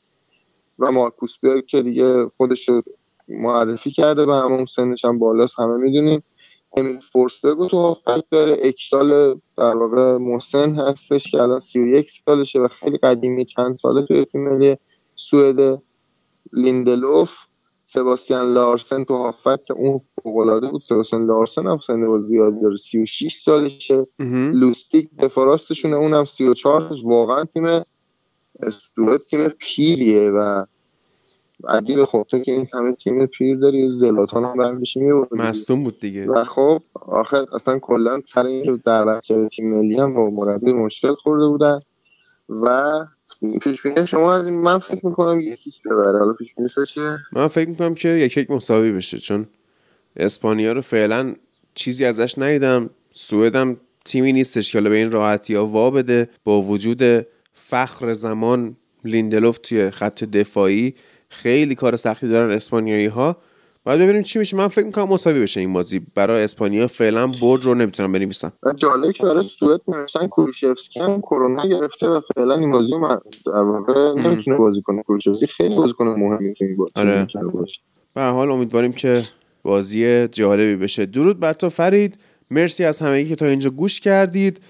و 0.79 0.92
مارکوس 0.92 1.38
بیر 1.38 1.61
که 1.61 1.83
دیگه 1.83 2.31
خودش 2.37 2.68
رو 2.68 2.83
معرفی 3.29 3.90
کرده 3.90 4.27
به 4.27 4.35
همون 4.35 4.64
سنش 4.66 5.05
هم 5.05 5.18
بالاست 5.18 5.61
همه 5.61 5.77
می‌دونیم. 5.77 6.22
امین 6.76 7.00
فورسبرگ 7.00 7.70
تو 7.70 7.76
هافک 7.76 8.24
داره. 8.30 8.58
اکتال 8.62 9.40
در 9.58 9.76
واقع 9.76 10.16
محسن 10.16 10.74
هستش 10.74 11.30
که 11.30 11.42
الان 11.42 11.58
31 11.58 12.10
سالشه 12.10 12.58
و 12.58 12.68
خیلی 12.68 12.98
قدیمی 12.98 13.44
چند 13.44 13.76
ساله 13.76 14.06
توی 14.06 14.24
تیم 14.24 14.48
ملی 14.48 14.76
سوئد 15.14 15.82
لیندلوف. 16.52 17.46
سباستیان 17.84 18.54
لارسن 18.54 19.04
تو 19.04 19.16
هافک 19.16 19.64
که 19.64 19.74
اون 19.74 19.98
فوق‌العاده 19.98 20.68
بود. 20.68 20.82
سباستیان 20.82 21.26
لارسن 21.26 21.66
هم 21.66 21.78
سن 21.78 22.22
زیادی 22.22 22.60
داره. 22.60 22.76
36 22.76 23.34
سالشه. 23.34 24.06
لوستیک 24.52 25.08
دفاراستشونه. 25.18 25.96
اونم 25.96 26.24
34 26.24 26.92
واقعا 27.04 27.44
تیم 27.44 27.66
استوت 28.60 29.24
تیم 29.24 29.48
پیریه 29.48 30.30
و 30.30 30.64
عجیب 31.68 32.04
خب 32.04 32.26
تو 32.30 32.38
که 32.38 32.52
این 32.52 32.66
همه 32.74 32.92
تیم 32.92 33.26
پیر 33.26 33.56
داری 33.56 33.90
زلاتان 33.90 34.44
هم 34.44 34.56
برمیشی 34.56 35.00
میبود 35.00 35.34
مستون 35.34 35.84
بود 35.84 36.00
دیگه. 36.00 36.26
و 36.26 36.44
خب 36.44 36.82
آخر 36.94 37.44
اصلا 37.54 37.78
کلا 37.78 38.20
سر 38.24 38.46
این 38.46 38.80
در 38.84 39.04
بچه 39.04 39.48
تیم 39.48 39.74
ملی 39.74 39.96
هم 40.00 40.14
با 40.14 40.30
مربی 40.30 40.72
مشکل 40.72 41.14
خورده 41.14 41.48
بودن 41.48 41.80
و 42.50 42.92
پیش 43.62 43.82
بینی 43.82 44.06
شما 44.06 44.34
از 44.34 44.46
این 44.46 44.60
من 44.60 44.78
فکر 44.78 45.06
می‌کنم 45.06 45.40
یکیش 45.40 45.82
ببره. 45.86 46.18
حالا 46.18 46.32
پیش 46.32 46.54
بینی 46.54 46.68
من 47.32 47.46
فکر 47.46 47.68
می‌کنم 47.68 47.94
که 47.94 48.08
یک 48.08 48.36
یک 48.36 48.50
مساوی 48.50 48.92
بشه 48.92 49.18
چون 49.18 49.46
اسپانیا 50.16 50.72
رو 50.72 50.80
فعلا 50.80 51.34
چیزی 51.74 52.04
ازش 52.04 52.38
ندیدم. 52.38 52.90
سوئدم 53.12 53.76
تیمی 54.04 54.32
نیستش 54.32 54.72
که 54.72 54.80
به 54.80 54.96
این 54.96 55.10
راحتی 55.10 55.54
ها 55.54 55.66
وا 55.66 55.90
بده. 55.90 56.28
با 56.44 56.62
وجود 56.62 57.26
فخر 57.52 58.12
زمان 58.12 58.76
لیندلوف 59.04 59.58
توی 59.58 59.90
خط 59.90 60.24
دفاعی 60.24 60.94
خیلی 61.37 61.75
کار 61.75 61.96
سختی 61.96 62.29
دارن 62.29 62.51
اسپانیایی 62.51 63.07
ها 63.07 63.37
بعد 63.85 64.01
ببینیم 64.01 64.22
چی 64.22 64.38
میشه. 64.38 64.57
من 64.57 64.68
فکر 64.68 64.85
می‌کنم 64.87 65.09
مساوی 65.09 65.40
بشه 65.40 65.61
این 65.61 65.72
بازی. 65.72 66.07
برای 66.14 66.44
اسپانیا 66.44 66.87
فعلا 66.87 67.27
برد 67.27 67.64
رو 67.64 67.75
نمی‌تونم 67.75 68.12
بنویسم. 68.12 68.53
جالب 68.77 69.12
که 69.12 69.22
برای 69.22 69.42
سوئد 69.42 69.81
نوشتن 69.88 70.27
کروشفسکی 70.27 71.01
هم 71.01 71.20
کرونا 71.20 71.66
گرفته 71.66 72.09
و 72.09 72.20
فعلا 72.35 72.55
این 72.55 72.70
بازی 72.70 72.92
رو 72.92 73.20
در 73.46 73.53
واقع 73.53 74.12
نمی‌تونه 74.12 74.57
بازی 74.57 74.83
کنه. 74.83 75.03
کروشفسکی 75.03 75.46
خیلی 75.46 75.75
بازیکن 75.75 76.05
مهمی 76.05 76.55
تو 76.55 76.64
این 76.64 76.77
بازی. 76.77 76.92
آره. 76.96 77.27
به 78.14 78.22
حال 78.22 78.51
امیدواریم 78.51 78.92
که 78.92 79.22
بازی 79.62 80.29
جالبی 80.29 80.77
بشه. 80.77 81.07
درود 81.07 81.40
بر 81.40 81.53
تو 81.53 81.68
فرید. 81.68 82.18
مرسی 82.51 82.85
از 82.85 83.01
همگی 83.01 83.29
که 83.29 83.37
تا 83.37 83.46
اینجا 83.46 83.70
گوش 83.70 84.01
کردید. 84.01 84.61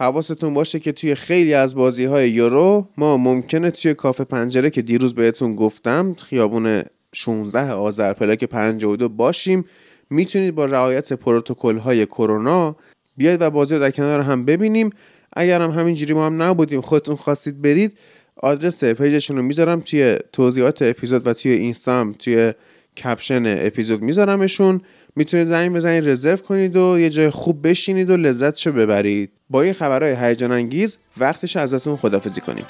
حواستون 0.00 0.54
باشه 0.54 0.78
که 0.78 0.92
توی 0.92 1.14
خیلی 1.14 1.54
از 1.54 1.74
بازی 1.74 2.04
های 2.04 2.30
یورو 2.30 2.88
ما 2.96 3.16
ممکنه 3.16 3.70
توی 3.70 3.94
کافه 3.94 4.24
پنجره 4.24 4.70
که 4.70 4.82
دیروز 4.82 5.14
بهتون 5.14 5.56
گفتم 5.56 6.14
خیابون 6.14 6.82
16 7.12 7.72
آذر 7.72 8.12
پلاک 8.12 8.44
52 8.44 9.08
باشیم. 9.08 9.64
می‌تونید 10.10 10.54
با 10.54 10.64
رعایت 10.64 11.12
پروتکل 11.12 11.78
های 11.78 12.06
کرونا 12.06 12.76
بیاید 13.16 13.42
و 13.42 13.50
بازی 13.50 13.74
رو 13.74 13.80
در 13.80 13.90
کنار 13.90 14.20
هم 14.20 14.44
ببینیم. 14.44 14.90
اگر 15.32 15.60
هم 15.60 15.70
همینجوری 15.70 16.14
ما 16.14 16.26
هم 16.26 16.42
نبودیم 16.42 16.80
خودتون 16.80 17.16
خواستید 17.16 17.62
برید. 17.62 17.98
آدرس 18.36 18.84
پیجشون 18.84 19.36
رو 19.36 19.42
می‌ذارم 19.42 19.80
توی 19.80 20.16
توضیحات 20.32 20.82
اپیزود 20.82 21.26
و 21.26 21.32
توی 21.32 21.52
اینستام 21.52 22.12
توی 22.12 22.52
کپشن 22.96 23.42
اپیزود 23.46 24.02
میذارمشون. 24.02 24.80
می‌تونید 25.16 25.48
زنگ 25.48 25.72
بزنید 25.72 26.08
رزرو 26.08 26.36
کنید 26.36 26.76
و 26.76 26.98
یه 26.98 27.10
جای 27.10 27.30
خوب 27.30 27.68
بشینید 27.68 28.10
و 28.10 28.16
لذتشو 28.16 28.72
ببرید. 28.72 29.30
با 29.50 29.62
این 29.62 29.72
خبرهای 29.72 30.16
هیجان 30.20 30.52
انگیز 30.52 30.98
وقتش 31.18 31.56
ازتون 31.56 31.96
خدافزی 31.96 32.40
کنیم. 32.40 32.64